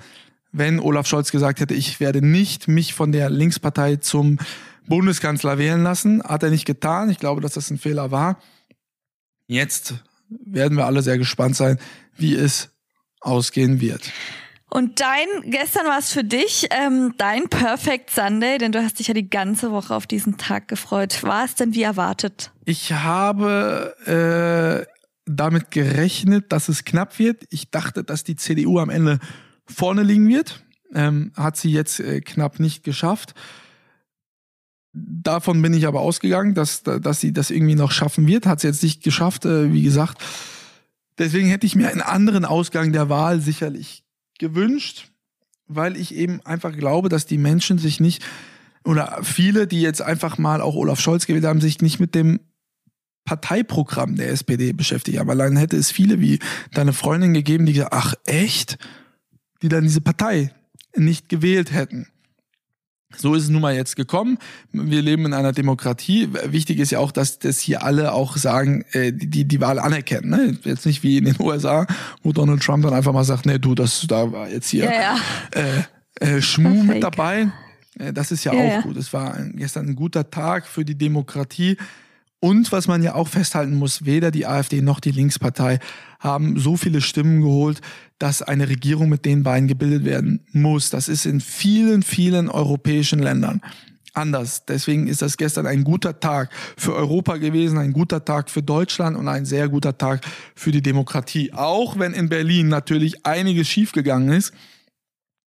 wenn 0.51 0.79
Olaf 0.79 1.07
Scholz 1.07 1.31
gesagt 1.31 1.59
hätte, 1.59 1.73
ich 1.73 1.99
werde 1.99 2.23
nicht 2.23 2.67
mich 2.67 2.93
von 2.93 3.11
der 3.11 3.31
Linkspartei 3.31 3.95
zum 3.95 4.37
Bundeskanzler 4.87 5.57
wählen 5.57 5.83
lassen. 5.83 6.23
Hat 6.23 6.43
er 6.43 6.49
nicht 6.49 6.65
getan. 6.65 7.09
Ich 7.09 7.19
glaube, 7.19 7.41
dass 7.41 7.53
das 7.53 7.69
ein 7.69 7.77
Fehler 7.77 8.11
war. 8.11 8.39
Jetzt 9.47 9.95
werden 10.29 10.77
wir 10.77 10.85
alle 10.85 11.01
sehr 11.01 11.17
gespannt 11.17 11.55
sein, 11.55 11.79
wie 12.15 12.35
es 12.35 12.69
ausgehen 13.21 13.79
wird. 13.79 14.11
Und 14.69 14.99
dein, 14.99 15.49
gestern 15.49 15.85
war 15.85 15.97
es 15.97 16.11
für 16.11 16.25
dich 16.25 16.67
ähm, 16.71 17.13
dein 17.17 17.47
Perfect 17.47 18.09
Sunday, 18.09 18.57
denn 18.57 18.73
du 18.73 18.83
hast 18.83 18.99
dich 18.99 19.07
ja 19.07 19.13
die 19.13 19.29
ganze 19.29 19.71
Woche 19.71 19.95
auf 19.95 20.07
diesen 20.07 20.37
Tag 20.37 20.67
gefreut. 20.67 21.23
War 21.23 21.45
es 21.45 21.55
denn 21.55 21.73
wie 21.73 21.83
erwartet? 21.83 22.51
Ich 22.65 22.91
habe 22.91 24.85
äh, 24.85 24.91
damit 25.25 25.71
gerechnet, 25.71 26.51
dass 26.51 26.67
es 26.67 26.83
knapp 26.83 27.17
wird. 27.17 27.45
Ich 27.49 27.71
dachte, 27.71 28.03
dass 28.03 28.25
die 28.25 28.35
CDU 28.35 28.79
am 28.79 28.89
Ende 28.89 29.19
vorne 29.65 30.03
liegen 30.03 30.27
wird. 30.27 30.63
Ähm, 30.93 31.31
hat 31.35 31.55
sie 31.55 31.71
jetzt 31.71 32.01
äh, 32.01 32.19
knapp 32.19 32.59
nicht 32.59 32.83
geschafft. 32.83 33.35
Davon 34.99 35.61
bin 35.61 35.73
ich 35.73 35.85
aber 35.85 36.01
ausgegangen, 36.01 36.53
dass, 36.53 36.83
dass 36.83 37.21
sie 37.21 37.33
das 37.33 37.51
irgendwie 37.51 37.75
noch 37.75 37.91
schaffen 37.91 38.25
wird. 38.27 38.45
Hat 38.45 38.61
sie 38.61 38.67
jetzt 38.67 38.83
nicht 38.83 39.03
geschafft, 39.03 39.45
äh, 39.45 39.71
wie 39.71 39.83
gesagt. 39.83 40.23
Deswegen 41.17 41.47
hätte 41.47 41.65
ich 41.65 41.75
mir 41.75 41.89
einen 41.89 42.01
anderen 42.01 42.45
Ausgang 42.45 42.93
der 42.93 43.09
Wahl 43.09 43.41
sicherlich 43.41 44.03
gewünscht, 44.39 45.09
weil 45.67 45.97
ich 45.97 46.15
eben 46.15 46.41
einfach 46.45 46.75
glaube, 46.75 47.09
dass 47.09 47.25
die 47.25 47.37
Menschen 47.37 47.77
sich 47.77 47.99
nicht 47.99 48.23
oder 48.83 49.19
viele, 49.21 49.67
die 49.67 49.81
jetzt 49.81 50.01
einfach 50.01 50.37
mal 50.37 50.61
auch 50.61 50.75
Olaf 50.75 50.99
Scholz 50.99 51.25
gewählt 51.25 51.45
haben, 51.45 51.59
sich 51.59 51.81
nicht 51.81 51.99
mit 51.99 52.15
dem 52.15 52.39
Parteiprogramm 53.25 54.15
der 54.15 54.29
SPD 54.29 54.71
beschäftigt 54.71 55.19
haben. 55.19 55.29
Allein 55.29 55.57
hätte 55.57 55.75
es 55.75 55.91
viele 55.91 56.21
wie 56.21 56.39
deine 56.71 56.93
Freundin 56.93 57.33
gegeben, 57.33 57.65
die 57.65 57.73
gesagt, 57.73 57.93
ach 57.93 58.13
echt, 58.25 58.77
die 59.61 59.67
dann 59.67 59.83
diese 59.83 59.99
Partei 59.99 60.53
nicht 60.95 61.27
gewählt 61.27 61.73
hätten. 61.73 62.07
So 63.15 63.35
ist 63.35 63.43
es 63.43 63.49
nun 63.49 63.61
mal 63.61 63.73
jetzt 63.73 63.95
gekommen. 63.95 64.37
Wir 64.73 65.01
leben 65.01 65.25
in 65.25 65.33
einer 65.33 65.53
Demokratie. 65.53 66.27
Wichtig 66.45 66.79
ist 66.79 66.91
ja 66.91 66.99
auch, 66.99 67.11
dass 67.11 67.39
das 67.39 67.59
hier 67.59 67.83
alle 67.83 68.11
auch 68.11 68.35
sagen, 68.35 68.83
äh, 68.91 69.13
die 69.13 69.45
die 69.45 69.61
Wahl 69.61 69.79
anerkennen. 69.79 70.29
Ne? 70.29 70.57
Jetzt 70.63 70.85
nicht 70.85 71.03
wie 71.03 71.17
in 71.17 71.25
den 71.25 71.35
USA, 71.39 71.87
wo 72.21 72.33
Donald 72.33 72.61
Trump 72.61 72.83
dann 72.83 72.93
einfach 72.93 73.13
mal 73.13 73.23
sagt, 73.23 73.45
nee, 73.45 73.59
du, 73.59 73.75
das 73.75 74.05
da 74.07 74.31
war 74.31 74.49
jetzt 74.49 74.69
hier 74.69 74.85
ja, 74.85 74.91
ja. 74.91 75.17
Äh, 75.51 76.35
äh, 76.37 76.41
Schmu 76.41 76.83
mit 76.83 77.01
dabei. 77.01 77.49
Äh, 77.97 78.11
das 78.11 78.31
ist 78.31 78.43
ja, 78.43 78.53
Ja, 78.53 78.79
auch 78.79 78.83
gut. 78.83 78.97
Es 78.97 79.13
war 79.13 79.35
ein, 79.35 79.53
gestern 79.55 79.87
ein 79.87 79.95
guter 79.95 80.29
Tag 80.29 80.67
für 80.67 80.83
die 80.83 80.97
Demokratie. 80.97 81.77
Und 82.39 82.71
was 82.71 82.87
man 82.87 83.01
ja 83.01 83.15
auch 83.15 83.27
festhalten 83.27 83.75
muss, 83.75 84.05
weder 84.05 84.29
die 84.29 84.45
AfD 84.45 84.81
noch 84.81 84.99
die 84.99 85.11
Linkspartei 85.11 85.79
haben 86.19 86.59
so 86.59 86.77
viele 86.77 87.01
Stimmen 87.01 87.41
geholt, 87.41 87.81
dass 88.19 88.41
eine 88.41 88.69
Regierung 88.69 89.09
mit 89.09 89.25
den 89.25 89.43
beiden 89.43 89.67
gebildet 89.67 90.05
werden 90.05 90.45
muss. 90.51 90.89
Das 90.89 91.07
ist 91.07 91.25
in 91.25 91.41
vielen, 91.41 92.03
vielen 92.03 92.49
europäischen 92.49 93.19
Ländern 93.19 93.61
anders. 94.13 94.65
Deswegen 94.65 95.07
ist 95.07 95.21
das 95.21 95.37
gestern 95.37 95.67
ein 95.67 95.83
guter 95.83 96.19
Tag 96.19 96.49
für 96.75 96.95
Europa 96.95 97.37
gewesen, 97.37 97.77
ein 97.77 97.93
guter 97.93 98.25
Tag 98.25 98.49
für 98.49 98.63
Deutschland 98.63 99.15
und 99.15 99.27
ein 99.27 99.45
sehr 99.45 99.69
guter 99.69 99.97
Tag 99.97 100.21
für 100.55 100.71
die 100.71 100.81
Demokratie. 100.81 101.53
Auch 101.53 101.99
wenn 101.99 102.13
in 102.13 102.27
Berlin 102.27 102.67
natürlich 102.67 103.25
einiges 103.25 103.67
schiefgegangen 103.67 104.29
ist 104.29 104.53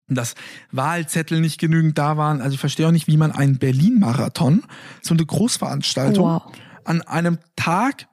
dass 0.10 0.36
Wahlzettel 0.71 1.41
nicht 1.41 1.60
genügend 1.60 1.97
da 1.97 2.15
waren. 2.15 2.39
Also 2.39 2.54
ich 2.54 2.62
verstehe 2.62 2.88
auch 2.88 2.91
nicht, 2.91 3.08
wie 3.08 3.17
man 3.17 3.34
einen 3.34 3.58
Berlin-Marathon, 3.58 4.63
so 5.02 5.13
eine 5.13 5.26
Großveranstaltung, 5.26 6.26
Wow. 6.26 6.43
An 6.88 7.02
einem 7.02 7.38
Tag 7.56 8.08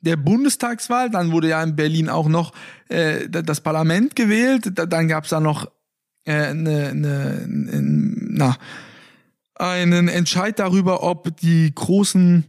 der 0.00 0.16
Bundestagswahl, 0.16 1.10
dann 1.10 1.32
wurde 1.32 1.48
ja 1.48 1.62
in 1.62 1.76
Berlin 1.76 2.08
auch 2.08 2.28
noch 2.28 2.52
äh, 2.88 3.28
das 3.28 3.60
Parlament 3.60 4.14
gewählt, 4.14 4.70
da, 4.74 4.86
dann 4.86 5.08
gab 5.08 5.24
es 5.24 5.30
da 5.30 5.40
noch 5.40 5.70
äh, 6.26 6.54
ne, 6.54 6.94
ne, 6.94 7.46
na, 7.48 8.56
einen 9.54 10.08
Entscheid 10.08 10.58
darüber, 10.58 11.02
ob 11.02 11.36
die 11.38 11.72
großen 11.74 12.44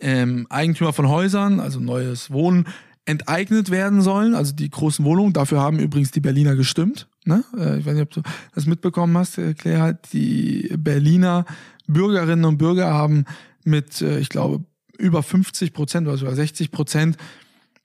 ähm, 0.00 0.46
Eigentümer 0.48 0.92
von 0.92 1.08
Häusern, 1.08 1.60
also 1.60 1.80
neues 1.80 2.30
Wohnen, 2.30 2.66
enteignet 3.04 3.70
werden 3.70 4.02
sollen, 4.02 4.34
also 4.34 4.54
die 4.54 4.68
großen 4.68 5.04
Wohnungen. 5.04 5.32
Dafür 5.32 5.60
haben 5.60 5.78
übrigens 5.78 6.10
die 6.10 6.20
Berliner 6.20 6.56
gestimmt. 6.56 7.08
Ne? 7.24 7.42
Äh, 7.56 7.78
ich 7.78 7.86
weiß 7.86 7.94
nicht, 7.94 8.02
ob 8.02 8.10
du 8.10 8.22
das 8.54 8.66
mitbekommen 8.66 9.16
hast, 9.16 9.38
äh, 9.38 9.54
Claire. 9.54 9.98
Die 10.12 10.74
Berliner 10.76 11.46
Bürgerinnen 11.86 12.44
und 12.44 12.58
Bürger 12.58 12.92
haben 12.92 13.24
mit, 13.68 14.00
äh, 14.00 14.18
ich 14.18 14.28
glaube, 14.28 14.64
über 14.98 15.22
50 15.22 15.72
Prozent 15.72 16.08
oder 16.08 16.16
sogar 16.16 16.34
60 16.34 16.70
Prozent 16.70 17.16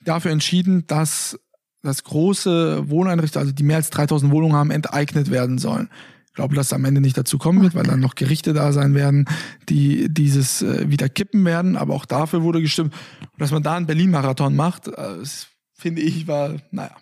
dafür 0.02 0.32
entschieden, 0.32 0.86
dass 0.88 1.40
das 1.84 2.04
große 2.04 2.90
Wohneinrichtungen, 2.90 3.44
also 3.48 3.54
die 3.54 3.64
mehr 3.64 3.76
als 3.78 3.90
3000 3.90 4.32
Wohnungen 4.32 4.56
haben, 4.56 4.72
enteignet 4.72 5.30
werden 5.30 5.58
sollen. 5.58 5.90
Ich 6.28 6.34
glaube, 6.34 6.56
dass 6.56 6.68
es 6.68 6.74
am 6.74 6.86
Ende 6.86 7.00
nicht 7.02 7.16
dazu 7.18 7.38
kommen 7.38 7.62
wird, 7.62 7.76
weil 7.76 7.84
dann 7.84 8.00
noch 8.00 8.16
Gerichte 8.16 8.54
da 8.54 8.72
sein 8.72 8.96
werden, 8.96 9.26
die 9.70 10.08
dieses 10.12 10.64
äh, 10.64 10.90
wieder 10.90 11.08
kippen 11.08 11.46
werden. 11.46 11.78
Aber 11.78 11.94
auch 11.94 12.06
dafür 12.06 12.42
wurde 12.42 12.60
gestimmt. 12.62 12.94
Dass 13.38 13.52
man 13.52 13.62
da 13.62 13.76
einen 13.76 13.86
Berlin-Marathon 13.86 14.56
macht, 14.56 14.88
äh, 14.88 14.94
das 14.96 15.48
finde 15.74 16.02
ich, 16.02 16.28
war, 16.28 16.56
naja. 16.72 16.96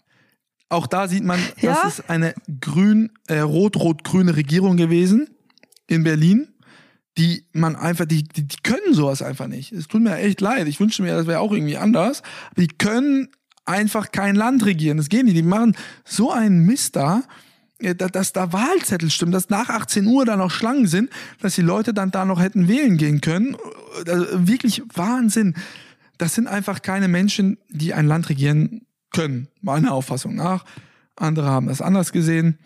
Auch 0.67 0.87
da 0.87 1.07
sieht 1.07 1.23
man, 1.23 1.39
Ja. 1.61 1.75
das 1.83 1.99
ist 1.99 2.09
eine 2.09 2.33
grün, 2.59 3.11
äh, 3.27 3.39
rot-rot-grüne 3.39 4.35
Regierung 4.35 4.75
gewesen 4.75 5.29
in 5.87 6.03
Berlin, 6.03 6.49
die 7.21 7.45
man 7.53 7.75
einfach, 7.75 8.05
die, 8.05 8.23
die, 8.23 8.47
die 8.47 8.57
können 8.63 8.93
sowas 8.95 9.21
einfach 9.21 9.45
nicht. 9.47 9.71
Es 9.71 9.87
tut 9.87 10.01
mir 10.01 10.15
echt 10.17 10.41
leid. 10.41 10.67
Ich 10.67 10.79
wünschte 10.79 11.03
mir, 11.03 11.15
das 11.15 11.27
wäre 11.27 11.39
auch 11.39 11.51
irgendwie 11.51 11.77
anders. 11.77 12.23
Aber 12.51 12.61
die 12.61 12.67
können 12.67 13.27
einfach 13.65 14.11
kein 14.11 14.35
Land 14.35 14.65
regieren. 14.65 14.97
Das 14.97 15.07
geht 15.07 15.25
nicht. 15.25 15.37
Die 15.37 15.43
machen 15.43 15.75
so 16.03 16.31
einen 16.31 16.65
Mist 16.65 16.95
da, 16.95 17.21
äh, 17.77 17.93
da- 17.93 18.07
dass 18.09 18.33
da 18.33 18.51
Wahlzettel 18.51 19.11
stimmen, 19.11 19.31
dass 19.31 19.49
nach 19.49 19.69
18 19.69 20.07
Uhr 20.07 20.25
da 20.25 20.35
noch 20.35 20.49
Schlangen 20.49 20.87
sind, 20.87 21.11
dass 21.41 21.53
die 21.53 21.61
Leute 21.61 21.93
dann 21.93 22.09
da 22.09 22.25
noch 22.25 22.41
hätten 22.41 22.67
wählen 22.67 22.97
gehen 22.97 23.21
können. 23.21 23.55
Also 24.07 24.25
wirklich 24.47 24.81
Wahnsinn. 24.95 25.53
Das 26.17 26.33
sind 26.33 26.47
einfach 26.47 26.81
keine 26.81 27.07
Menschen, 27.07 27.57
die 27.69 27.93
ein 27.93 28.07
Land 28.07 28.29
regieren 28.29 28.81
können, 29.13 29.47
meiner 29.61 29.91
Auffassung 29.93 30.35
nach. 30.35 30.65
Andere 31.15 31.47
haben 31.47 31.67
das 31.67 31.81
anders 31.81 32.11
gesehen. 32.11 32.57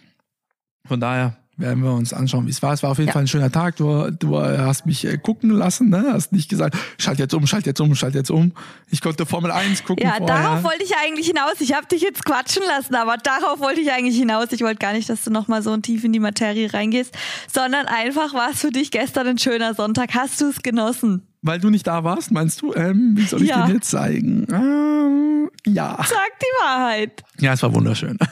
Von 0.88 1.00
daher 1.02 1.36
werden 1.58 1.84
wir 1.84 1.94
uns 1.94 2.12
anschauen, 2.14 2.46
wie 2.48 2.50
es 2.52 2.62
war. 2.62 2.74
Es 2.74 2.84
war 2.84 2.92
auf 2.92 2.98
jeden 2.98 3.08
Ja. 3.08 3.14
Fall 3.14 3.24
ein 3.24 3.28
schöner 3.28 3.52
Tag. 3.52 3.78
Du, 3.78 4.12
du 4.12 4.38
hast 4.40 4.86
mich 4.86 5.06
äh, 5.06 5.18
gucken 5.18 5.50
lassen, 5.52 5.90
ne? 5.90 6.06
Hast 6.12 6.32
nicht 6.34 6.50
gesagt, 6.50 6.76
schalt 6.98 7.18
jetzt 7.20 7.34
um, 7.34 7.48
schalt 7.48 7.66
jetzt 7.66 7.80
um, 7.80 7.96
schalt 7.96 8.14
jetzt 8.16 8.30
um. 8.32 8.52
Ich 8.90 9.00
konnte 9.02 9.26
Formel 9.26 9.52
1 9.52 9.84
gucken 9.86 10.06
Ja, 10.06 10.16
vorher. 10.18 10.36
darauf 10.44 10.64
wollte 10.64 10.84
ich 10.84 10.92
eigentlich 11.04 11.28
hinaus. 11.28 11.54
Ich 11.60 11.74
habe 11.74 11.88
dich 11.88 12.02
jetzt 12.02 12.26
quatschen 12.26 12.64
lassen, 12.68 12.96
aber 12.96 13.16
darauf 13.18 13.60
wollte 13.60 13.80
ich 13.82 13.92
eigentlich 13.92 14.18
hinaus. 14.18 14.48
Ich 14.52 14.62
wollte 14.62 14.80
gar 14.80 14.94
nicht, 14.94 15.10
dass 15.10 15.24
du 15.24 15.32
nochmal 15.32 15.62
so 15.62 15.76
tief 15.78 16.04
in 16.04 16.12
die 16.14 16.20
Materie 16.20 16.74
reingehst, 16.74 17.16
sondern 17.52 17.86
einfach 17.86 18.34
war 18.34 18.50
es 18.52 18.60
für 18.60 18.72
dich 18.72 18.92
gestern 18.92 19.28
ein 19.28 19.38
schöner 19.38 19.74
Sonntag. 19.74 20.14
Hast 20.14 20.42
du 20.42 20.46
es 20.50 20.62
genossen? 20.62 21.26
Weil 21.42 21.60
du 21.60 21.70
nicht 21.70 21.86
da 21.88 22.04
warst, 22.04 22.32
meinst 22.32 22.62
du? 22.64 22.74
Ähm, 22.74 23.14
wie 23.16 23.26
soll 23.26 23.44
ich 23.44 23.50
Ja. 23.50 23.66
dir 23.68 23.76
jetzt 23.76 23.92
zeigen? 23.92 24.48
Ähm, 24.52 25.50
ja. 25.68 25.96
Sag 26.00 26.30
die 26.42 26.64
Wahrheit. 26.66 27.24
Ja, 27.40 27.54
es 27.54 27.62
war 27.64 27.74
wunderschön. 27.74 28.18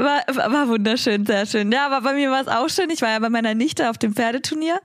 War, 0.00 0.52
war 0.52 0.68
wunderschön, 0.68 1.26
sehr 1.26 1.46
schön. 1.46 1.70
Ja, 1.72 1.86
aber 1.86 2.00
bei 2.00 2.14
mir 2.14 2.30
war 2.30 2.40
es 2.40 2.48
auch 2.48 2.68
schön. 2.68 2.90
Ich 2.90 3.02
war 3.02 3.10
ja 3.10 3.18
bei 3.18 3.30
meiner 3.30 3.54
Nichte 3.54 3.90
auf 3.90 3.98
dem 3.98 4.14
Pferdeturnier 4.14 4.80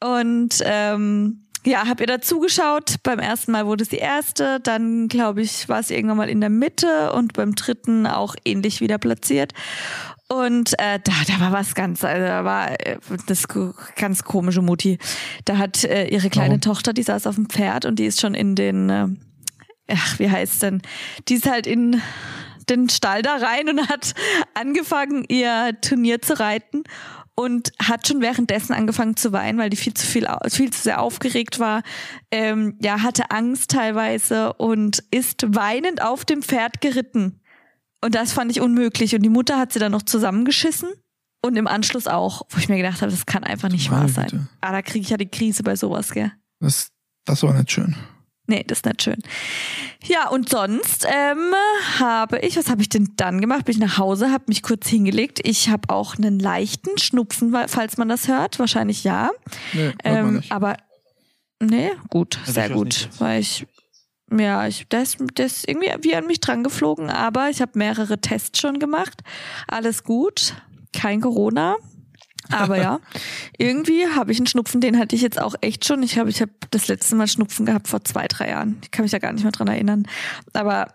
und 0.00 0.62
ähm, 0.64 1.46
ja, 1.64 1.86
habe 1.86 2.02
ihr 2.02 2.06
da 2.06 2.20
zugeschaut. 2.20 2.96
Beim 3.02 3.18
ersten 3.18 3.52
Mal 3.52 3.66
wurde 3.66 3.84
sie 3.84 3.96
erste, 3.96 4.60
dann 4.60 5.08
glaube 5.08 5.42
ich, 5.42 5.68
war 5.68 5.82
sie 5.82 5.94
irgendwann 5.94 6.16
mal 6.16 6.28
in 6.28 6.40
der 6.40 6.50
Mitte 6.50 7.12
und 7.12 7.34
beim 7.34 7.54
dritten 7.54 8.06
auch 8.06 8.34
ähnlich 8.44 8.80
wieder 8.80 8.98
platziert. 8.98 9.52
Und 10.28 10.72
äh, 10.78 10.98
da, 11.04 11.12
da 11.26 11.40
war 11.40 11.52
was 11.52 11.74
ganz, 11.74 12.04
also 12.04 12.26
da 12.26 12.44
war 12.44 12.70
äh, 12.80 12.98
das 13.26 13.46
ganz 13.96 14.24
komische 14.24 14.62
Mutti. 14.62 14.98
Da 15.44 15.58
hat 15.58 15.84
äh, 15.84 16.08
ihre 16.08 16.30
kleine 16.30 16.54
Warum? 16.54 16.60
Tochter, 16.62 16.92
die 16.92 17.02
saß 17.02 17.26
auf 17.26 17.34
dem 17.34 17.48
Pferd 17.48 17.84
und 17.84 17.98
die 17.98 18.06
ist 18.06 18.20
schon 18.20 18.34
in 18.34 18.54
den, 18.54 18.90
äh, 18.90 19.08
ach, 19.88 20.18
wie 20.18 20.30
heißt 20.30 20.62
denn? 20.62 20.82
Die 21.28 21.34
ist 21.34 21.48
halt 21.48 21.66
in 21.66 22.00
den 22.68 22.88
Stall 22.88 23.22
da 23.22 23.36
rein 23.36 23.68
und 23.68 23.88
hat 23.88 24.14
angefangen, 24.54 25.24
ihr 25.28 25.76
Turnier 25.80 26.20
zu 26.22 26.38
reiten. 26.38 26.84
und 27.34 27.72
hat 27.82 28.06
schon 28.06 28.20
währenddessen 28.20 28.74
angefangen 28.74 29.16
zu 29.16 29.32
weinen, 29.32 29.58
weil 29.58 29.70
die 29.70 29.76
viel 29.76 29.94
zu 29.94 30.06
viel, 30.06 30.28
viel 30.48 30.70
zu 30.70 30.82
sehr 30.82 31.00
aufgeregt 31.00 31.58
war. 31.58 31.82
Ähm, 32.30 32.76
ja, 32.82 33.02
hatte 33.02 33.30
Angst 33.30 33.70
teilweise 33.70 34.52
und 34.54 35.02
ist 35.10 35.42
weinend 35.46 36.02
auf 36.02 36.24
dem 36.24 36.42
Pferd 36.42 36.80
geritten. 36.82 37.40
Und 38.04 38.14
das 38.14 38.32
fand 38.32 38.50
ich 38.50 38.60
unmöglich. 38.60 39.14
Und 39.14 39.22
die 39.22 39.30
Mutter 39.30 39.58
hat 39.58 39.72
sie 39.72 39.78
dann 39.78 39.92
noch 39.92 40.02
zusammengeschissen. 40.02 40.90
Und 41.44 41.56
im 41.56 41.66
Anschluss 41.66 42.06
auch, 42.06 42.42
wo 42.50 42.58
ich 42.58 42.68
mir 42.68 42.76
gedacht 42.76 43.00
habe, 43.00 43.10
das 43.10 43.26
kann 43.26 43.44
einfach 43.44 43.68
nicht 43.68 43.90
wahr 43.90 44.08
sein. 44.08 44.26
Bitte. 44.26 44.48
Ah, 44.60 44.72
da 44.72 44.82
kriege 44.82 45.02
ich 45.02 45.10
ja 45.10 45.16
die 45.16 45.26
Krise 45.28 45.62
bei 45.62 45.74
sowas, 45.74 46.12
gell? 46.12 46.32
Das, 46.60 46.90
das 47.24 47.42
war 47.42 47.54
nicht 47.54 47.72
schön. 47.72 47.96
Nee, 48.52 48.64
das 48.66 48.80
ist 48.80 48.84
nicht 48.84 49.02
schön. 49.02 49.22
Ja, 50.04 50.28
und 50.28 50.50
sonst 50.50 51.06
ähm, 51.06 51.54
habe 51.98 52.38
ich, 52.40 52.58
was 52.58 52.68
habe 52.68 52.82
ich 52.82 52.90
denn 52.90 53.14
dann 53.16 53.40
gemacht? 53.40 53.64
Bin 53.64 53.72
ich 53.72 53.80
nach 53.80 53.96
Hause, 53.96 54.30
habe 54.30 54.44
mich 54.48 54.62
kurz 54.62 54.88
hingelegt. 54.88 55.40
Ich 55.42 55.70
habe 55.70 55.88
auch 55.88 56.18
einen 56.18 56.38
leichten 56.38 56.98
Schnupfen, 56.98 57.56
falls 57.66 57.96
man 57.96 58.10
das 58.10 58.28
hört. 58.28 58.58
Wahrscheinlich 58.58 59.04
ja. 59.04 59.30
Nee, 59.72 59.92
ähm. 60.04 60.42
Aber 60.50 60.76
nee, 61.60 61.92
gut, 62.10 62.40
also 62.40 62.52
sehr 62.52 62.68
gut. 62.68 63.08
Weil 63.18 63.40
ich, 63.40 63.66
ja, 64.30 64.66
ich, 64.66 64.84
das, 64.90 65.16
das 65.34 65.64
irgendwie 65.64 65.88
wie 66.02 66.14
an 66.14 66.26
mich 66.26 66.40
dran 66.40 66.62
geflogen, 66.62 67.08
aber 67.08 67.48
ich 67.48 67.62
habe 67.62 67.78
mehrere 67.78 68.20
Tests 68.20 68.60
schon 68.60 68.78
gemacht. 68.80 69.22
Alles 69.66 70.04
gut 70.04 70.56
kein 70.92 71.20
Corona. 71.20 71.76
Aber 72.50 72.76
ja, 72.76 73.00
irgendwie 73.56 74.06
habe 74.08 74.32
ich 74.32 74.38
einen 74.38 74.46
Schnupfen, 74.46 74.80
den 74.80 74.98
hatte 74.98 75.14
ich 75.16 75.22
jetzt 75.22 75.40
auch 75.40 75.54
echt 75.60 75.86
schon. 75.86 76.02
Ich 76.02 76.18
habe 76.18 76.30
ich 76.30 76.42
hab 76.42 76.50
das 76.70 76.88
letzte 76.88 77.14
Mal 77.14 77.28
Schnupfen 77.28 77.66
gehabt 77.66 77.88
vor 77.88 78.04
zwei, 78.04 78.26
drei 78.26 78.50
Jahren. 78.50 78.78
Ich 78.82 78.90
kann 78.90 79.04
mich 79.04 79.12
da 79.12 79.18
gar 79.18 79.32
nicht 79.32 79.42
mehr 79.42 79.52
dran 79.52 79.68
erinnern. 79.68 80.06
Aber 80.52 80.94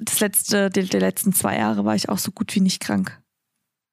das 0.00 0.20
letzte, 0.20 0.70
die, 0.70 0.84
die 0.84 0.98
letzten 0.98 1.32
zwei 1.32 1.58
Jahre 1.58 1.84
war 1.84 1.94
ich 1.94 2.08
auch 2.08 2.18
so 2.18 2.32
gut 2.32 2.54
wie 2.54 2.60
nicht 2.60 2.80
krank. 2.80 3.20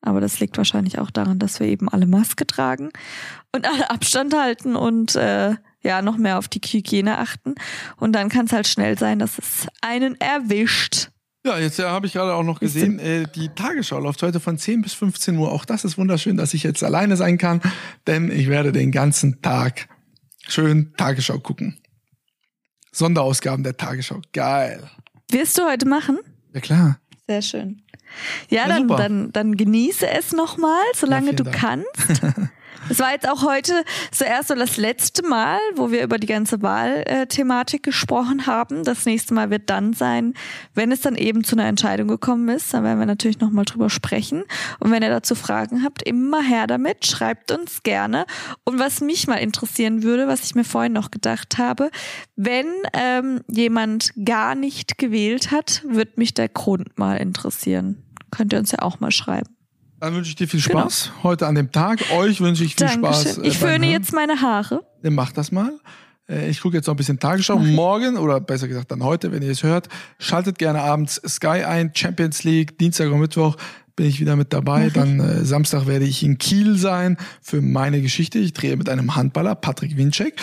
Aber 0.02 0.22
das 0.22 0.40
liegt 0.40 0.58
wahrscheinlich 0.58 1.00
auch 1.00 1.10
daran, 1.10 1.40
dass 1.40 1.60
wir 1.60 1.68
eben 1.68 1.90
alle 1.90 2.06
Maske 2.06 2.46
tragen 2.46 2.92
und 3.52 3.68
alle 3.68 3.90
Abstand 3.90 4.36
halten 4.36 4.76
und 4.76 5.16
äh, 5.16 5.56
ja, 5.82 6.02
noch 6.02 6.18
mehr 6.18 6.38
auf 6.38 6.48
die 6.48 6.60
Hygiene 6.60 7.18
achten. 7.18 7.56
Und 7.98 8.14
dann 8.14 8.30
kann 8.30 8.46
es 8.46 8.52
halt 8.52 8.68
schnell 8.68 8.98
sein, 8.98 9.20
dass 9.20 9.38
es 9.38 9.68
einen 9.82 10.20
erwischt. 10.20 11.10
Ja, 11.46 11.60
jetzt 11.60 11.78
ja, 11.78 11.92
habe 11.92 12.08
ich 12.08 12.14
gerade 12.14 12.34
auch 12.34 12.44
noch 12.44 12.60
gesehen, 12.60 12.98
äh, 12.98 13.28
die 13.36 13.50
Tagesschau 13.50 14.00
läuft 14.00 14.24
heute 14.24 14.40
von 14.40 14.58
10 14.58 14.82
bis 14.82 14.96
15 14.96 15.38
Uhr. 15.38 15.52
Auch 15.52 15.64
das 15.64 15.86
ist 15.86 15.96
wunderschön, 15.96 16.38
dass 16.38 16.56
ich 16.56 16.64
jetzt 16.64 16.84
alleine 16.84 17.18
sein 17.18 17.38
kann, 17.38 17.62
denn 18.08 18.32
ich 18.32 18.50
werde 18.50 18.72
den 18.72 18.92
ganzen 18.92 19.44
Tag 19.44 19.88
schön 20.48 20.94
Tagesschau 20.98 21.38
gucken. 21.38 21.80
Sonderausgaben 22.92 23.64
der 23.64 23.78
Tagesschau. 23.78 24.22
Geil. 24.34 24.90
Wirst 25.30 25.56
du 25.60 25.64
heute 25.66 25.88
machen? 25.88 26.18
Ja, 26.56 26.62
klar. 26.62 27.00
Sehr 27.28 27.44
schön. 27.44 27.84
Ja, 28.50 28.64
ja 28.64 28.68
dann, 28.68 28.88
dann, 28.88 29.32
dann 29.32 29.56
genieße 29.56 30.08
es 30.08 30.32
nochmal, 30.32 30.82
solange 30.96 31.28
ja, 31.28 31.34
du 31.34 31.44
Dank. 31.44 31.58
kannst. 31.58 32.24
Es 32.90 33.00
war 33.00 33.12
jetzt 33.12 33.28
auch 33.28 33.44
heute 33.44 33.84
zuerst 34.12 34.50
so 34.50 34.56
das 34.56 34.78
letzte 34.78 35.26
Mal, 35.28 35.60
wo 35.76 35.92
wir 35.92 36.04
über 36.04 36.18
die 36.18 36.28
ganze 36.28 36.62
Wahlthematik 36.62 37.84
gesprochen 37.84 38.46
haben. 38.46 38.84
Das 38.84 39.06
nächste 39.06 39.34
Mal 39.34 39.50
wird 39.50 39.70
dann 39.70 39.94
sein, 39.94 40.34
wenn 40.76 40.92
es 40.92 41.02
dann 41.02 41.16
eben 41.16 41.44
zu 41.44 41.56
einer 41.56 41.68
Entscheidung 41.68 42.08
gekommen 42.08 42.48
ist. 42.50 42.74
Dann 42.74 42.84
werden 42.84 43.00
wir 43.00 43.06
natürlich 43.06 43.40
nochmal 43.40 43.66
drüber 43.66 43.90
sprechen. 43.90 44.44
Und 44.80 44.92
wenn 44.92 45.02
ihr 45.02 45.10
dazu 45.10 45.34
Fragen 45.34 45.84
habt, 45.84 46.04
immer 46.04 46.42
her 46.42 46.68
damit. 46.68 47.06
Schreibt 47.06 47.52
uns 47.52 47.82
gerne. 47.84 48.26
Und 48.64 48.78
was 48.78 49.02
mich 49.02 49.28
mal 49.28 49.38
interessieren 49.38 50.04
würde, 50.04 50.28
was 50.28 50.44
ich 50.44 50.56
mir 50.56 50.64
vorhin 50.64 50.94
noch 50.94 51.10
gedacht 51.10 51.58
habe, 51.58 51.90
wenn 52.36 52.68
ähm, 52.94 53.42
jemand 53.48 54.14
gar 54.26 54.54
nicht 54.56 54.98
gewählt 54.98 55.52
hat, 55.52 55.84
wird 55.88 56.18
mich 56.18 56.34
der 56.34 56.50
Grund 56.50 56.98
mal 57.00 57.18
interessieren. 57.18 58.04
Könnt 58.32 58.54
ihr 58.54 58.60
uns 58.60 58.72
ja 58.72 58.80
auch 58.80 59.00
mal 59.00 59.12
schreiben. 59.12 59.55
Dann 60.06 60.14
wünsche 60.14 60.30
ich 60.30 60.36
dir 60.36 60.48
viel 60.48 60.62
genau. 60.62 60.82
Spaß 60.82 61.06
genau. 61.06 61.24
heute 61.24 61.48
an 61.48 61.56
dem 61.56 61.72
Tag. 61.72 62.00
Euch 62.12 62.40
wünsche 62.40 62.64
ich 62.64 62.76
viel 62.76 62.86
Dankeschön. 62.86 63.24
Spaß. 63.24 63.38
Äh, 63.40 63.48
ich 63.48 63.58
föhne 63.58 63.90
jetzt 63.90 64.14
meine 64.14 64.40
Haare. 64.40 64.86
Dann 65.02 65.16
mach 65.16 65.32
das 65.32 65.52
mal. 65.52 65.80
Äh, 66.30 66.48
ich 66.48 66.62
gucke 66.62 66.76
jetzt 66.78 66.86
noch 66.86 66.94
ein 66.94 66.98
bisschen 66.98 67.18
Tagesschau. 67.18 67.58
Morgen, 67.58 68.16
oder 68.18 68.40
besser 68.40 68.68
gesagt 68.68 68.92
dann 68.92 69.04
heute, 69.04 69.32
wenn 69.32 69.42
ihr 69.42 69.50
es 69.50 69.64
hört, 69.64 69.90
schaltet 70.20 70.60
gerne 70.60 70.82
abends 70.82 71.20
Sky 71.28 71.64
ein, 71.64 71.90
Champions 71.96 72.44
League, 72.44 72.78
Dienstag 72.78 73.12
und 73.12 73.20
Mittwoch 73.20 73.56
bin 73.96 74.06
ich 74.06 74.20
wieder 74.20 74.36
mit 74.36 74.54
dabei. 74.54 74.92
Dann 74.92 75.20
äh, 75.20 75.44
Samstag 75.44 75.88
werde 75.88 76.06
ich 76.06 76.22
in 76.22 76.38
Kiel 76.38 76.78
sein 76.78 77.18
für 77.42 77.64
meine 77.64 78.00
Geschichte. 78.04 78.38
Ich 78.38 78.54
drehe 78.54 78.78
mit 78.78 78.90
einem 78.90 79.16
Handballer, 79.16 79.56
Patrick 79.56 79.98
Winczek. 79.98 80.40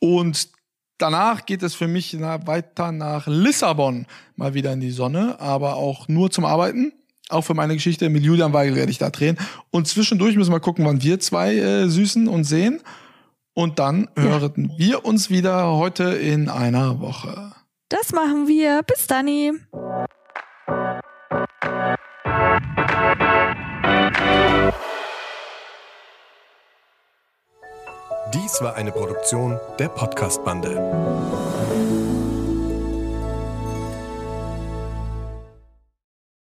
Und 0.00 0.48
danach 0.98 1.46
geht 1.46 1.62
es 1.62 1.76
für 1.76 1.86
mich 1.86 2.20
weiter 2.20 2.90
nach 2.90 3.28
Lissabon, 3.28 4.06
mal 4.34 4.54
wieder 4.54 4.72
in 4.72 4.80
die 4.80 4.90
Sonne, 4.90 5.38
aber 5.38 5.76
auch 5.76 6.08
nur 6.08 6.32
zum 6.32 6.44
Arbeiten 6.44 6.92
auch 7.28 7.42
für 7.42 7.54
meine 7.54 7.74
Geschichte 7.74 8.08
mit 8.08 8.22
Julian 8.22 8.52
Weigel 8.52 8.76
werde 8.76 8.90
ich 8.90 8.98
da 8.98 9.10
drehen. 9.10 9.38
Und 9.70 9.88
zwischendurch 9.88 10.36
müssen 10.36 10.52
wir 10.52 10.60
gucken, 10.60 10.84
wann 10.84 11.02
wir 11.02 11.20
zwei 11.20 11.56
äh, 11.56 11.88
süßen 11.88 12.28
und 12.28 12.44
sehen. 12.44 12.80
Und 13.54 13.78
dann 13.78 14.08
ja. 14.16 14.24
hören 14.24 14.72
wir 14.76 15.04
uns 15.04 15.30
wieder 15.30 15.72
heute 15.72 16.04
in 16.04 16.48
einer 16.48 17.00
Woche. 17.00 17.52
Das 17.88 18.12
machen 18.12 18.48
wir. 18.48 18.82
Bis 18.82 19.06
dann. 19.06 19.26
Dies 28.34 28.60
war 28.60 28.74
eine 28.74 28.90
Produktion 28.90 29.60
der 29.78 29.88
Podcast-Bande. 29.88 31.53